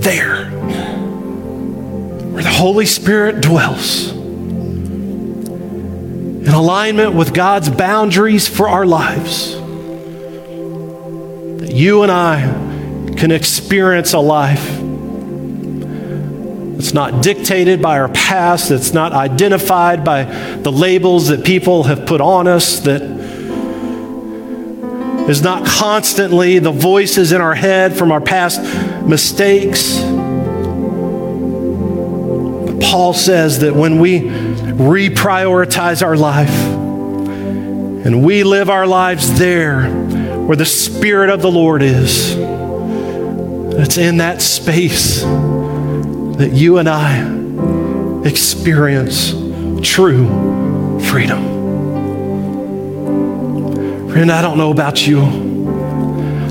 there 0.03 0.47
where 2.33 2.43
the 2.43 2.51
Holy 2.51 2.87
Spirit 2.87 3.41
dwells 3.41 4.11
in 6.47 6.49
alignment 6.49 7.15
with 7.15 7.33
God's 7.33 7.71
boundaries 7.71 8.47
for 8.47 8.69
our 8.69 8.85
lives. 8.85 9.57
You 11.69 12.03
and 12.03 12.13
I 12.13 12.41
can 13.17 13.31
experience 13.31 14.13
a 14.13 14.19
life 14.19 14.65
that's 16.77 16.93
not 16.93 17.23
dictated 17.23 17.81
by 17.81 17.99
our 17.99 18.09
past, 18.11 18.69
that's 18.69 18.93
not 18.93 19.13
identified 19.13 20.05
by 20.05 20.25
the 20.25 20.71
labels 20.71 21.29
that 21.29 21.45
people 21.45 21.85
have 21.85 22.07
put 22.07 22.21
on 22.21 22.47
us, 22.47 22.81
that 22.81 23.03
is 25.29 25.43
not 25.43 25.67
constantly 25.67 26.59
the 26.59 26.71
voices 26.71 27.33
in 27.33 27.41
our 27.41 27.55
head 27.55 27.97
from 27.97 28.13
our 28.13 28.21
past 28.21 28.61
mistakes. 29.05 29.99
Paul 32.91 33.15
says 33.15 33.61
that 33.61 33.75
when 33.75 33.99
we 33.99 34.21
reprioritize 34.21 36.03
our 36.03 36.17
life 36.17 36.55
and 38.07 38.25
we 38.25 38.45
live 38.45 38.71
our 38.71 38.87
lives 38.87 39.39
there 39.39 39.87
where 40.47 40.57
the 40.57 40.65
Spirit 40.65 41.29
of 41.29 41.43
the 41.43 41.51
Lord 41.51 41.83
is, 41.83 42.37
it's 43.79 43.99
in 43.99 44.19
that 44.19 44.41
space 44.41 45.23
that 45.23 46.51
you 46.53 46.79
and 46.79 46.89
I 46.89 48.25
experience 48.25 49.33
true 49.83 51.01
freedom. 51.01 51.57
Friend, 54.09 54.31
I 54.31 54.41
don't 54.41 54.57
know 54.57 54.71
about 54.71 55.05
you. 55.05 55.21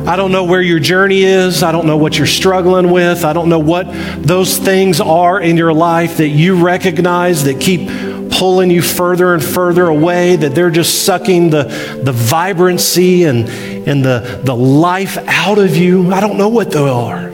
I 0.06 0.18
don't 0.18 0.32
know 0.34 0.44
where 0.44 0.62
your 0.62 0.80
journey 0.80 1.24
is. 1.24 1.64
I 1.64 1.72
don't 1.72 1.88
know 1.88 1.98
what 1.98 2.18
you're 2.18 2.28
struggling 2.28 2.92
with. 2.92 3.24
I 3.24 3.32
don't 3.32 3.48
know 3.48 3.60
what 3.60 3.88
those 4.22 4.58
things 4.58 5.00
are 5.00 5.40
in 5.40 5.56
your 5.56 5.74
life 5.74 6.18
that 6.18 6.28
you 6.28 6.62
recognize 6.62 7.46
that 7.46 7.62
keep 7.62 7.88
pulling 8.30 8.70
you 8.70 8.82
further 8.82 9.34
and 9.34 9.44
further 9.44 9.88
away, 9.88 10.36
that 10.36 10.54
they're 10.54 10.70
just 10.70 11.06
sucking 11.06 11.50
the, 11.50 11.64
the 12.04 12.12
vibrancy 12.12 13.24
and, 13.24 13.48
and 13.86 14.04
the, 14.04 14.42
the 14.44 14.56
life 14.56 15.18
out 15.28 15.58
of 15.58 15.78
you. 15.78 16.12
I 16.12 16.20
don't 16.20 16.38
know 16.38 16.50
what 16.50 16.72
they 16.72 16.80
are. 16.80 17.30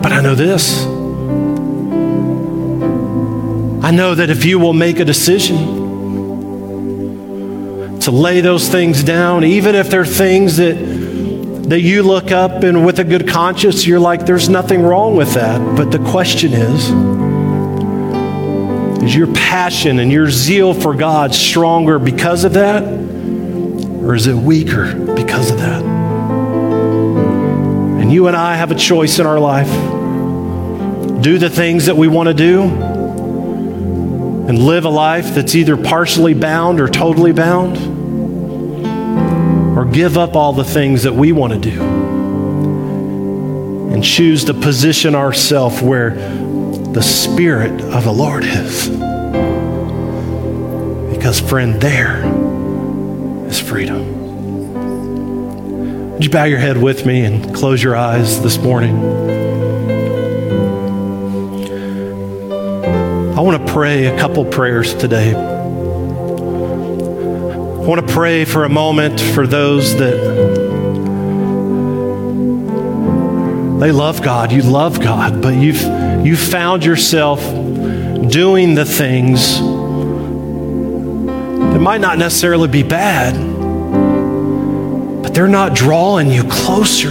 But 0.00 0.12
I 0.12 0.20
know 0.20 0.34
this. 0.34 0.84
I 3.84 3.90
know 3.90 4.14
that 4.14 4.30
if 4.30 4.44
you 4.44 4.58
will 4.58 4.72
make 4.72 4.98
a 4.98 5.04
decision 5.04 5.56
to 8.00 8.10
lay 8.10 8.40
those 8.40 8.68
things 8.68 9.02
down, 9.02 9.44
even 9.44 9.74
if 9.74 9.90
they're 9.90 10.04
things 10.04 10.58
that 10.58 10.74
that 11.68 11.80
you 11.80 12.02
look 12.02 12.30
up 12.30 12.62
and 12.62 12.84
with 12.84 12.98
a 12.98 13.04
good 13.04 13.26
conscience, 13.26 13.86
you're 13.86 14.00
like, 14.00 14.26
there's 14.26 14.50
nothing 14.50 14.82
wrong 14.82 15.16
with 15.16 15.32
that. 15.32 15.58
But 15.76 15.90
the 15.90 15.98
question 16.10 16.52
is, 16.52 16.90
is 19.02 19.16
your 19.16 19.32
passion 19.32 19.98
and 19.98 20.12
your 20.12 20.28
zeal 20.30 20.74
for 20.74 20.94
God 20.94 21.34
stronger 21.34 21.98
because 21.98 22.44
of 22.44 22.52
that? 22.52 22.82
Or 24.04 24.14
is 24.14 24.26
it 24.26 24.34
weaker 24.34 24.94
because 25.14 25.50
of 25.50 25.56
that? 25.58 25.82
And 28.00 28.12
you 28.12 28.26
and 28.26 28.36
I 28.36 28.54
have 28.56 28.70
a 28.70 28.74
choice 28.74 29.18
in 29.18 29.24
our 29.24 29.40
life. 29.40 29.70
Do 31.22 31.38
the 31.38 31.48
things 31.48 31.86
that 31.86 31.96
we 31.96 32.06
want 32.06 32.26
to 32.28 32.34
do 32.34 32.60
and 34.46 34.58
live 34.58 34.84
a 34.84 34.90
life 34.90 35.34
that's 35.34 35.54
either 35.54 35.78
partially 35.78 36.34
bound 36.34 36.80
or 36.80 36.88
totally 36.88 37.32
bound 37.32 37.78
or 39.74 39.86
give 39.86 40.18
up 40.18 40.36
all 40.36 40.52
the 40.52 40.64
things 40.64 41.04
that 41.04 41.14
we 41.14 41.32
want 41.32 41.54
to 41.54 41.58
do 41.58 41.80
and 43.90 44.04
choose 44.04 44.44
to 44.44 44.52
position 44.52 45.14
ourselves 45.14 45.80
where 45.80 46.10
the 46.10 47.02
Spirit 47.02 47.80
of 47.80 48.04
the 48.04 48.12
Lord 48.12 48.44
is. 48.44 48.90
Because, 51.16 51.40
friend, 51.40 51.80
there 51.80 52.53
is 53.46 53.60
freedom. 53.60 54.24
Would 56.12 56.24
you 56.24 56.30
bow 56.30 56.44
your 56.44 56.58
head 56.58 56.76
with 56.76 57.04
me 57.04 57.24
and 57.24 57.54
close 57.54 57.82
your 57.82 57.96
eyes 57.96 58.40
this 58.42 58.56
morning? 58.58 58.96
I 63.36 63.40
want 63.40 63.66
to 63.66 63.72
pray 63.72 64.06
a 64.06 64.16
couple 64.18 64.44
prayers 64.44 64.94
today. 64.94 65.34
I 65.34 65.38
want 67.86 68.06
to 68.06 68.12
pray 68.14 68.44
for 68.44 68.64
a 68.64 68.68
moment 68.68 69.20
for 69.20 69.46
those 69.46 69.96
that 69.96 70.14
they 73.80 73.92
love 73.92 74.22
God. 74.22 74.52
You 74.52 74.62
love 74.62 75.00
God, 75.00 75.42
but 75.42 75.54
you've 75.56 75.82
you 76.24 76.36
found 76.36 76.84
yourself 76.84 77.40
doing 78.30 78.74
the 78.76 78.84
things 78.84 79.58
that 81.74 81.80
might 81.80 82.00
not 82.00 82.18
necessarily 82.18 82.68
be 82.68 82.84
bad, 82.84 83.34
but 85.24 85.34
they're 85.34 85.48
not 85.48 85.74
drawing 85.74 86.30
you 86.30 86.44
closer 86.44 87.10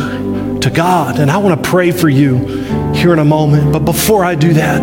to 0.62 0.69
God. 0.69 1.19
And 1.19 1.30
I 1.30 1.36
want 1.36 1.62
to 1.62 1.69
pray 1.69 1.91
for 1.91 2.08
you 2.08 2.38
here 2.93 3.12
in 3.12 3.19
a 3.19 3.26
moment. 3.26 3.73
But 3.73 3.80
before 3.80 4.23
I 4.23 4.36
do 4.36 4.54
that, 4.54 4.82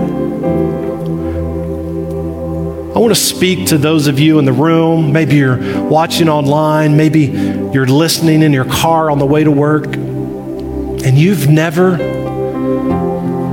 I 2.95 2.99
want 2.99 3.15
to 3.15 3.21
speak 3.21 3.69
to 3.69 3.79
those 3.79 4.07
of 4.07 4.19
you 4.19 4.39
in 4.39 4.45
the 4.45 4.53
room. 4.53 5.15
Maybe 5.15 5.37
you're 5.37 5.89
watching 5.89 6.29
online, 6.29 6.99
maybe 6.99 7.29
you're 7.73 7.87
listening 7.87 8.43
in 8.43 8.53
your 8.53 8.67
car 8.67 9.11
on 9.11 9.19
the 9.19 9.25
way 9.25 9.45
to 9.45 9.51
work, 9.51 9.87
and 9.97 11.17
you've 11.17 11.49
never 11.49 11.95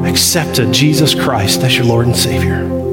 accepted 0.06 0.74
Jesus 0.74 1.16
Christ 1.16 1.62
as 1.63 1.78
your 1.78 1.86
Lord 1.86 2.08
and 2.08 2.18
Savior. 2.18 2.87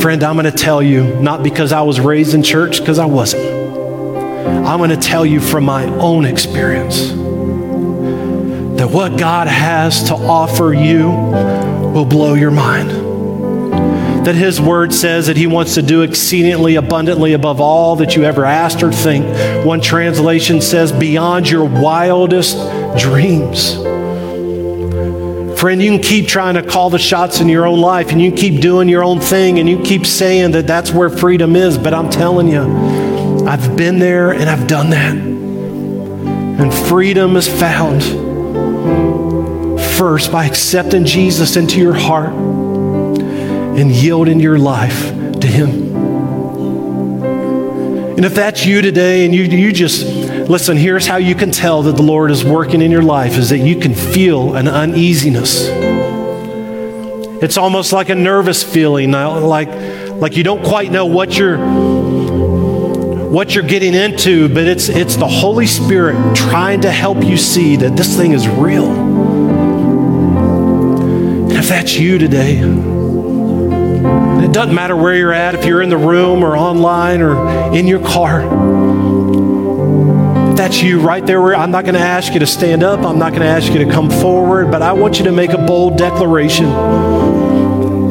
Friend, 0.00 0.22
I'm 0.22 0.36
going 0.36 0.44
to 0.44 0.52
tell 0.52 0.82
you, 0.82 1.14
not 1.20 1.42
because 1.42 1.72
I 1.72 1.82
was 1.82 2.00
raised 2.00 2.34
in 2.34 2.42
church, 2.42 2.80
because 2.80 2.98
I 2.98 3.06
wasn't. 3.06 3.44
I'm 4.66 4.78
going 4.78 4.90
to 4.90 4.96
tell 4.96 5.26
you 5.26 5.40
from 5.40 5.64
my 5.64 5.84
own 5.84 6.24
experience 6.24 7.08
that 8.78 8.88
what 8.90 9.18
God 9.18 9.48
has 9.48 10.04
to 10.08 10.14
offer 10.14 10.72
you 10.72 11.08
will 11.08 12.04
blow 12.04 12.34
your 12.34 12.50
mind 12.50 13.06
that 14.26 14.34
His 14.34 14.60
Word 14.60 14.92
says 14.92 15.28
that 15.28 15.36
He 15.36 15.46
wants 15.46 15.74
to 15.74 15.82
do 15.82 16.02
exceedingly 16.02 16.74
abundantly 16.74 17.32
above 17.32 17.60
all 17.60 17.94
that 17.96 18.16
you 18.16 18.24
ever 18.24 18.44
asked 18.44 18.82
or 18.82 18.90
think. 18.90 19.24
One 19.64 19.80
translation 19.80 20.60
says, 20.60 20.90
beyond 20.90 21.48
your 21.48 21.64
wildest 21.64 22.56
dreams. 22.98 23.76
Friend, 25.56 25.80
you 25.80 25.90
can 25.90 26.02
keep 26.02 26.28
trying 26.28 26.54
to 26.54 26.62
call 26.62 26.90
the 26.90 26.98
shots 26.98 27.40
in 27.40 27.48
your 27.48 27.66
own 27.66 27.80
life 27.80 28.12
and 28.12 28.20
you 28.20 28.30
keep 28.30 28.60
doing 28.60 28.90
your 28.90 29.02
own 29.02 29.20
thing 29.20 29.58
and 29.58 29.66
you 29.66 29.82
keep 29.82 30.04
saying 30.04 30.50
that 30.50 30.66
that's 30.66 30.92
where 30.92 31.08
freedom 31.08 31.56
is, 31.56 31.78
but 31.78 31.94
I'm 31.94 32.10
telling 32.10 32.46
you, 32.46 33.46
I've 33.46 33.74
been 33.74 33.98
there 33.98 34.32
and 34.32 34.50
I've 34.50 34.66
done 34.66 34.90
that. 34.90 35.16
And 35.16 36.72
freedom 36.72 37.36
is 37.36 37.48
found 37.48 38.02
first 39.96 40.30
by 40.30 40.44
accepting 40.44 41.06
Jesus 41.06 41.56
into 41.56 41.80
your 41.80 41.94
heart 41.94 42.34
and 42.34 43.90
yielding 43.90 44.40
your 44.40 44.58
life 44.58 45.10
to 45.40 45.46
Him. 45.46 45.96
And 48.16 48.26
if 48.26 48.34
that's 48.34 48.66
you 48.66 48.82
today 48.82 49.24
and 49.24 49.34
you, 49.34 49.44
you 49.44 49.72
just 49.72 50.25
Listen, 50.48 50.76
here's 50.76 51.08
how 51.08 51.16
you 51.16 51.34
can 51.34 51.50
tell 51.50 51.82
that 51.82 51.96
the 51.96 52.02
Lord 52.02 52.30
is 52.30 52.44
working 52.44 52.80
in 52.80 52.92
your 52.92 53.02
life 53.02 53.36
is 53.36 53.50
that 53.50 53.58
you 53.58 53.80
can 53.80 53.94
feel 53.94 54.54
an 54.54 54.68
uneasiness. 54.68 55.66
It's 57.42 57.56
almost 57.56 57.92
like 57.92 58.10
a 58.10 58.14
nervous 58.14 58.62
feeling, 58.62 59.12
uh, 59.12 59.40
like, 59.40 59.68
like 60.12 60.36
you 60.36 60.44
don't 60.44 60.64
quite 60.64 60.92
know 60.92 61.06
what 61.06 61.36
you're 61.36 61.58
what 63.28 63.56
you're 63.56 63.64
getting 63.64 63.92
into, 63.92 64.48
but 64.48 64.68
it's 64.68 64.88
it's 64.88 65.16
the 65.16 65.26
Holy 65.26 65.66
Spirit 65.66 66.36
trying 66.36 66.82
to 66.82 66.92
help 66.92 67.24
you 67.24 67.36
see 67.36 67.74
that 67.76 67.96
this 67.96 68.16
thing 68.16 68.30
is 68.30 68.46
real. 68.46 68.88
And 71.50 71.52
if 71.52 71.68
that's 71.68 71.98
you 71.98 72.18
today, 72.18 72.58
it 74.44 74.52
doesn't 74.52 74.74
matter 74.74 74.94
where 74.94 75.16
you're 75.16 75.32
at, 75.32 75.56
if 75.56 75.64
you're 75.66 75.82
in 75.82 75.90
the 75.90 75.96
room 75.96 76.44
or 76.44 76.56
online 76.56 77.20
or 77.20 77.74
in 77.74 77.88
your 77.88 78.00
car. 78.00 79.15
That's 80.56 80.82
you 80.82 81.00
right 81.00 81.24
there, 81.24 81.42
where 81.42 81.54
I'm 81.54 81.70
not 81.70 81.84
going 81.84 81.94
to 81.94 82.00
ask 82.00 82.32
you 82.32 82.40
to 82.40 82.46
stand 82.46 82.82
up. 82.82 83.00
I'm 83.00 83.18
not 83.18 83.30
going 83.30 83.42
to 83.42 83.48
ask 83.48 83.72
you 83.72 83.84
to 83.84 83.92
come 83.92 84.10
forward, 84.10 84.70
but 84.70 84.80
I 84.80 84.94
want 84.94 85.18
you 85.18 85.26
to 85.26 85.32
make 85.32 85.50
a 85.50 85.58
bold 85.58 85.98
declaration. 85.98 86.66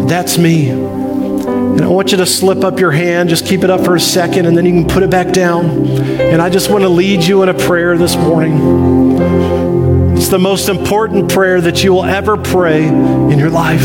That's 0.08 0.38
me. 0.38 0.70
And 0.70 1.82
I 1.82 1.88
want 1.88 2.12
you 2.12 2.18
to 2.18 2.26
slip 2.26 2.64
up 2.64 2.80
your 2.80 2.92
hand, 2.92 3.30
just 3.30 3.48
keep 3.48 3.64
it 3.64 3.70
up 3.70 3.84
for 3.84 3.96
a 3.96 4.00
second, 4.00 4.46
and 4.46 4.56
then 4.56 4.66
you 4.66 4.72
can 4.72 4.88
put 4.88 5.04
it 5.04 5.10
back 5.10 5.34
down. 5.34 5.88
And 5.88 6.42
I 6.42 6.50
just 6.50 6.70
want 6.70 6.84
to 6.84 6.90
lead 6.90 7.24
you 7.24 7.42
in 7.42 7.50
a 7.50 7.54
prayer 7.54 7.98
this 7.98 8.16
morning. 8.16 10.14
It's 10.16 10.30
the 10.30 10.40
most 10.40 10.70
important 10.70 11.32
prayer 11.32 11.60
that 11.60 11.84
you 11.84 11.94
will 11.94 12.06
ever 12.06 12.38
pray 12.38 12.88
in 12.88 13.40
your 13.40 13.50
life. 13.50 13.82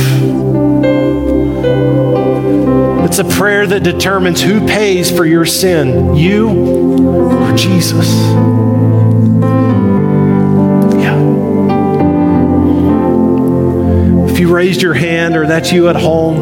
It's 3.08 3.18
a 3.18 3.24
prayer 3.24 3.66
that 3.66 3.82
determines 3.82 4.40
who 4.40 4.64
pays 4.68 5.10
for 5.10 5.24
your 5.24 5.44
sin, 5.44 6.14
you 6.14 7.09
or 7.30 7.56
Jesus. 7.56 8.08
Yeah. 10.98 11.18
If 14.30 14.38
you 14.38 14.54
raised 14.54 14.82
your 14.82 14.94
hand 14.94 15.36
or 15.36 15.46
that's 15.46 15.72
you 15.72 15.88
at 15.88 15.96
home, 15.96 16.38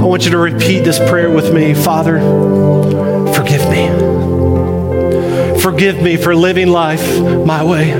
I 0.00 0.04
want 0.06 0.24
you 0.24 0.30
to 0.32 0.38
repeat 0.38 0.80
this 0.84 0.98
prayer 0.98 1.30
with 1.30 1.52
me. 1.52 1.74
Father, 1.74 2.18
forgive 3.32 3.68
me. 3.70 3.88
Forgive 5.60 6.02
me 6.02 6.16
for 6.16 6.36
living 6.36 6.68
life 6.68 7.20
my 7.46 7.64
way. 7.64 7.92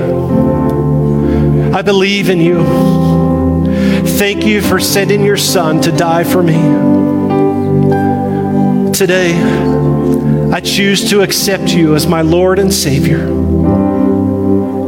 I 1.73 1.81
believe 1.81 2.29
in 2.29 2.39
you. 2.39 2.63
Thank 4.17 4.45
you 4.45 4.61
for 4.61 4.79
sending 4.79 5.25
your 5.25 5.35
son 5.35 5.81
to 5.81 5.91
die 5.91 6.23
for 6.23 6.41
me. 6.41 6.53
Today, 8.93 9.33
I 10.53 10.61
choose 10.61 11.09
to 11.09 11.21
accept 11.21 11.73
you 11.73 11.95
as 11.95 12.07
my 12.07 12.21
Lord 12.21 12.59
and 12.59 12.73
Savior. 12.73 13.27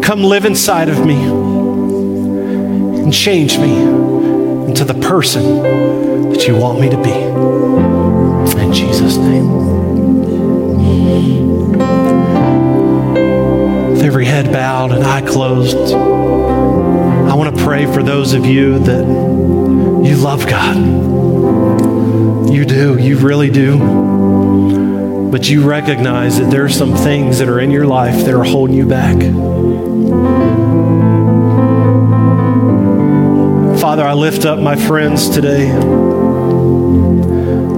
Come 0.02 0.24
live 0.24 0.46
inside 0.46 0.89
of 0.89 1.06
me 1.06 1.15
and 3.02 3.13
change 3.13 3.58
me 3.58 3.78
into 4.67 4.86
the 4.86 4.93
person 4.93 6.30
that 6.30 6.48
you 6.48 6.56
want 6.56 6.80
me 6.80 6.89
to 6.89 6.98
be. 6.98 7.12
In 8.62 8.74
Jesus' 8.74 9.17
name. 9.17 9.48
With 13.91 14.04
every 14.04 14.26
head 14.26 14.52
bowed 14.52 14.91
and 14.91 15.04
eye 15.04 15.22
closed, 15.22 15.93
I 15.93 17.34
want 17.34 17.56
to 17.56 17.63
pray 17.63 17.86
for 17.86 18.04
those 18.04 18.34
of 18.34 18.46
you 18.46 18.80
that 18.80 19.06
you 20.06 20.15
love 20.15 20.48
God 20.48 21.08
you 22.58 22.65
do, 22.65 22.98
you 22.98 23.17
really 23.17 23.52
do. 23.52 24.47
But 25.32 25.50
you 25.50 25.68
recognize 25.68 26.40
that 26.40 26.50
there 26.50 26.63
are 26.63 26.70
some 26.70 26.96
things 26.96 27.40
that 27.40 27.50
are 27.50 27.60
in 27.60 27.70
your 27.70 27.86
life 27.86 28.26
that 28.26 28.34
are 28.34 28.44
holding 28.44 28.76
you 28.76 28.86
back. 28.86 29.18
Father, 33.80 34.04
I 34.04 34.13
lift 34.13 34.46
up 34.46 34.60
my 34.60 34.76
friends 34.76 35.30
today. 35.30 35.72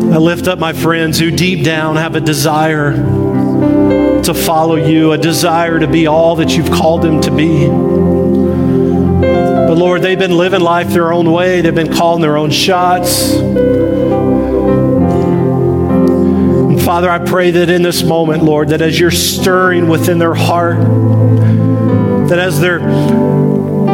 I 0.09 0.17
lift 0.17 0.47
up 0.47 0.59
my 0.59 0.73
friends 0.73 1.19
who 1.19 1.31
deep 1.31 1.63
down 1.63 1.97
have 1.97 2.15
a 2.15 2.21
desire 2.21 2.93
to 2.93 4.33
follow 4.33 4.75
you, 4.75 5.12
a 5.12 5.17
desire 5.17 5.79
to 5.79 5.88
be 5.88 6.07
all 6.07 6.35
that 6.38 6.55
you've 6.55 6.71
called 6.71 7.01
them 7.01 7.21
to 7.21 7.31
be. 7.31 7.67
But 9.69 9.75
Lord, 9.75 10.01
they've 10.01 10.19
been 10.19 10.38
living 10.38 10.62
life 10.62 10.89
their 10.89 11.13
own 11.13 11.31
way, 11.31 11.62
they've 11.62 11.75
been 11.75 11.93
calling 11.93 12.21
their 12.21 12.38
own 12.38 12.51
shots. 12.51 13.33
Father, 16.89 17.12
I 17.12 17.19
pray 17.19 17.52
that 17.52 17.69
in 17.69 17.84
this 17.84 18.02
moment, 18.02 18.41
Lord, 18.41 18.69
that 18.69 18.82
as 18.82 18.99
you're 18.99 19.12
stirring 19.12 19.89
within 19.89 20.17
their 20.17 20.34
heart, 20.34 20.80
that 22.30 22.39
as 22.39 22.60
their, 22.60 22.80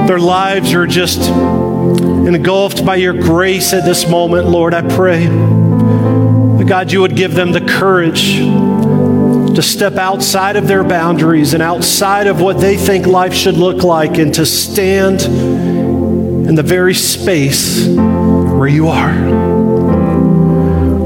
their 0.07 0.17
lives 0.17 0.73
are 0.73 0.87
just 0.87 1.19
engulfed 1.29 2.85
by 2.85 2.95
your 2.95 3.11
grace 3.11 3.73
at 3.73 3.83
this 3.83 4.09
moment, 4.09 4.47
Lord, 4.47 4.73
I 4.73 4.81
pray 4.81 5.25
that 5.27 6.65
God, 6.69 6.93
you 6.93 7.01
would 7.01 7.17
give 7.17 7.33
them 7.33 7.51
the 7.51 7.59
courage 7.59 8.37
to 8.37 9.61
step 9.61 9.95
outside 9.95 10.55
of 10.55 10.69
their 10.69 10.85
boundaries 10.85 11.53
and 11.53 11.61
outside 11.61 12.27
of 12.27 12.39
what 12.39 12.61
they 12.61 12.77
think 12.77 13.07
life 13.07 13.33
should 13.33 13.55
look 13.55 13.83
like 13.83 14.17
and 14.19 14.33
to 14.35 14.45
stand 14.45 15.21
in 15.23 16.55
the 16.55 16.63
very 16.63 16.93
space 16.93 17.87
where 17.87 18.69
you 18.69 18.87
are. 18.87 19.54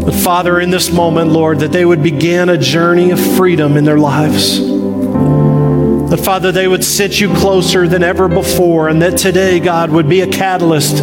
But 0.09 0.17
Father, 0.17 0.59
in 0.59 0.71
this 0.71 0.91
moment, 0.91 1.29
Lord, 1.29 1.59
that 1.59 1.71
they 1.71 1.85
would 1.85 2.01
begin 2.01 2.49
a 2.49 2.57
journey 2.57 3.11
of 3.11 3.19
freedom 3.19 3.77
in 3.77 3.83
their 3.83 3.99
lives. 3.99 4.59
That, 6.09 6.19
Father, 6.23 6.51
they 6.51 6.67
would 6.67 6.83
sit 6.83 7.19
you 7.19 7.31
closer 7.35 7.87
than 7.87 8.01
ever 8.01 8.27
before, 8.27 8.89
and 8.89 9.03
that 9.03 9.19
today, 9.19 9.59
God, 9.59 9.91
would 9.91 10.09
be 10.09 10.21
a 10.21 10.27
catalyst 10.27 10.97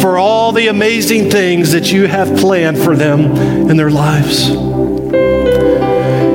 for 0.00 0.18
all 0.18 0.52
the 0.52 0.68
amazing 0.68 1.32
things 1.32 1.72
that 1.72 1.90
you 1.90 2.06
have 2.06 2.38
planned 2.38 2.78
for 2.78 2.94
them 2.94 3.22
in 3.68 3.76
their 3.76 3.90
lives. 3.90 4.50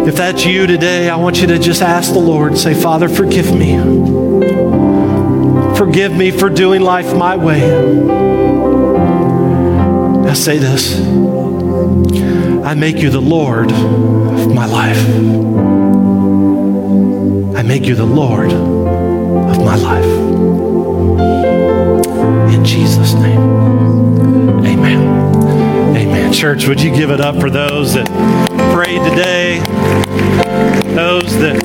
If 0.06 0.18
that's 0.18 0.46
you 0.46 0.68
today, 0.68 1.10
I 1.10 1.16
want 1.16 1.40
you 1.40 1.48
to 1.48 1.58
just 1.58 1.82
ask 1.82 2.12
the 2.12 2.20
Lord, 2.20 2.58
say, 2.58 2.74
Father, 2.74 3.08
forgive 3.08 3.56
me. 3.56 3.78
Forgive 5.78 6.12
me 6.12 6.32
for 6.32 6.50
doing 6.50 6.82
life 6.82 7.16
my 7.16 7.38
way. 7.38 7.62
Now 10.22 10.34
say 10.34 10.58
this. 10.58 11.00
I 12.64 12.74
make 12.76 12.98
you 12.98 13.10
the 13.10 13.22
Lord 13.22 13.72
of 13.72 14.54
my 14.54 14.66
life. 14.66 14.98
I 17.58 17.64
make 17.64 17.86
you 17.86 17.96
the 17.96 18.06
Lord 18.06 18.52
of 18.52 19.58
my 19.66 19.76
life. 19.76 20.06
In 22.54 22.64
Jesus' 22.64 23.14
name. 23.14 23.42
Amen. 24.66 25.02
Amen. 25.96 26.34
Church, 26.34 26.68
would 26.68 26.82
you 26.82 26.94
give 26.94 27.10
it 27.12 27.22
up 27.22 27.40
for 27.40 27.50
those 27.50 27.94
that 27.96 28.08
prayed 28.90 29.10
today? 29.10 29.60
Those 30.96 31.38
that 31.40 31.64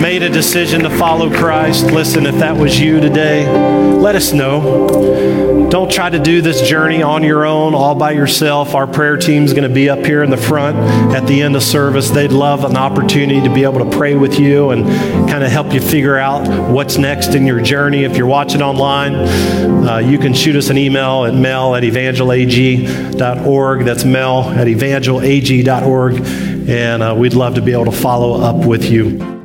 made 0.00 0.22
a 0.22 0.28
decision 0.28 0.82
to 0.82 0.90
follow 0.90 1.30
Christ. 1.30 1.86
Listen, 1.86 2.26
if 2.26 2.34
that 2.36 2.56
was 2.56 2.78
you 2.78 3.00
today, 3.00 3.50
let 3.96 4.14
us 4.14 4.32
know. 4.32 5.68
Don't 5.70 5.90
try 5.90 6.10
to 6.10 6.18
do 6.18 6.42
this 6.42 6.68
journey 6.68 7.02
on 7.02 7.22
your 7.22 7.46
own, 7.46 7.74
all 7.74 7.94
by 7.94 8.12
yourself. 8.12 8.74
Our 8.74 8.86
prayer 8.86 9.16
team 9.16 9.44
is 9.44 9.54
going 9.54 9.66
to 9.66 9.74
be 9.74 9.88
up 9.88 10.00
here 10.00 10.22
in 10.22 10.30
the 10.30 10.36
front 10.36 10.76
at 11.14 11.26
the 11.26 11.42
end 11.42 11.56
of 11.56 11.62
service. 11.62 12.10
They'd 12.10 12.30
love 12.30 12.64
an 12.64 12.76
opportunity 12.76 13.40
to 13.40 13.52
be 13.52 13.64
able 13.64 13.88
to 13.88 13.96
pray 13.96 14.14
with 14.14 14.38
you 14.38 14.70
and 14.70 14.84
kind 15.28 15.42
of 15.42 15.50
help 15.50 15.72
you 15.72 15.80
figure 15.80 16.18
out 16.18 16.46
what's 16.70 16.98
next 16.98 17.34
in 17.34 17.46
your 17.46 17.62
journey. 17.62 18.04
If 18.04 18.18
you're 18.18 18.26
watching 18.26 18.60
online, 18.60 19.14
uh, 19.14 19.98
you 19.98 20.18
can 20.18 20.34
shoot 20.34 20.56
us 20.56 20.68
an 20.68 20.76
email 20.76 21.24
at 21.24 21.34
mel 21.34 21.74
at 21.74 21.82
evangelag.org. 21.82 23.84
That's 23.84 24.04
mel 24.04 24.50
at 24.50 24.66
evangelag.org 24.66 26.55
and 26.66 27.02
uh, 27.02 27.14
we'd 27.16 27.34
love 27.34 27.54
to 27.54 27.62
be 27.62 27.72
able 27.72 27.86
to 27.86 27.92
follow 27.92 28.40
up 28.40 28.66
with 28.66 28.90
you. 28.90 29.36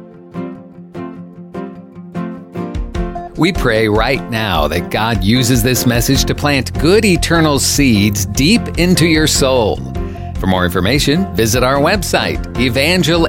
We 3.37 3.51
pray 3.51 3.87
right 3.87 4.29
now 4.29 4.67
that 4.67 4.91
God 4.91 5.23
uses 5.23 5.63
this 5.63 5.87
message 5.87 6.25
to 6.25 6.35
plant 6.35 6.79
good 6.79 7.03
eternal 7.05 7.57
seeds 7.57 8.27
deep 8.27 8.61
into 8.77 9.07
your 9.07 9.25
soul. 9.25 9.77
For 10.39 10.45
more 10.47 10.63
information, 10.65 11.33
visit 11.35 11.63
our 11.63 11.77
website, 11.77 12.37
evangelag.org. 12.53 13.21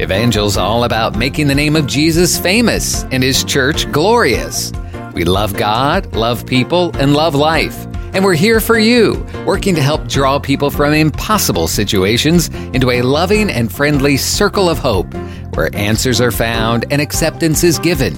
Evangel's 0.00 0.56
all 0.56 0.84
about 0.84 1.16
making 1.16 1.46
the 1.46 1.54
name 1.54 1.76
of 1.76 1.86
Jesus 1.86 2.38
famous 2.38 3.04
and 3.04 3.22
his 3.22 3.44
church 3.44 3.90
glorious. 3.92 4.72
We 5.14 5.24
love 5.24 5.56
God, 5.56 6.14
love 6.14 6.46
people, 6.46 6.90
and 6.96 7.14
love 7.14 7.34
life. 7.34 7.86
And 8.12 8.24
we're 8.24 8.34
here 8.34 8.60
for 8.60 8.78
you, 8.78 9.24
working 9.46 9.76
to 9.76 9.82
help 9.82 10.08
draw 10.08 10.38
people 10.38 10.70
from 10.70 10.92
impossible 10.92 11.68
situations 11.68 12.48
into 12.74 12.90
a 12.90 13.02
loving 13.02 13.48
and 13.48 13.72
friendly 13.72 14.16
circle 14.16 14.68
of 14.68 14.78
hope 14.78 15.14
where 15.54 15.74
answers 15.74 16.20
are 16.20 16.32
found 16.32 16.86
and 16.90 17.00
acceptance 17.00 17.62
is 17.62 17.78
given. 17.78 18.16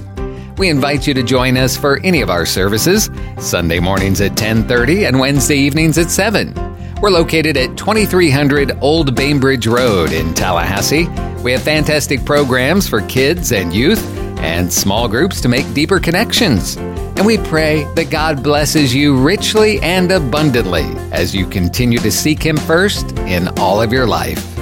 We 0.57 0.69
invite 0.69 1.05
you 1.07 1.13
to 1.13 1.23
join 1.23 1.57
us 1.57 1.77
for 1.77 1.99
any 2.03 2.21
of 2.21 2.29
our 2.29 2.45
services, 2.45 3.09
Sunday 3.39 3.79
mornings 3.79 4.21
at 4.21 4.35
10:30 4.35 5.05
and 5.05 5.19
Wednesday 5.19 5.57
evenings 5.57 5.97
at 5.97 6.09
7. 6.09 6.53
We're 7.01 7.09
located 7.09 7.57
at 7.57 7.75
2300 7.75 8.77
Old 8.81 9.13
Bainbridge 9.15 9.67
Road 9.67 10.11
in 10.11 10.33
Tallahassee. 10.33 11.07
We 11.43 11.51
have 11.51 11.61
fantastic 11.61 12.23
programs 12.23 12.87
for 12.87 13.01
kids 13.01 13.51
and 13.51 13.73
youth 13.73 14.01
and 14.39 14.71
small 14.71 15.07
groups 15.07 15.41
to 15.41 15.49
make 15.49 15.71
deeper 15.73 15.99
connections. 15.99 16.77
And 17.15 17.25
we 17.25 17.37
pray 17.37 17.85
that 17.95 18.09
God 18.09 18.43
blesses 18.43 18.93
you 18.93 19.15
richly 19.17 19.79
and 19.81 20.11
abundantly 20.11 20.85
as 21.11 21.35
you 21.35 21.45
continue 21.47 21.99
to 21.99 22.11
seek 22.11 22.43
Him 22.43 22.57
first 22.57 23.11
in 23.19 23.47
all 23.59 23.81
of 23.81 23.93
your 23.93 24.07
life. 24.07 24.52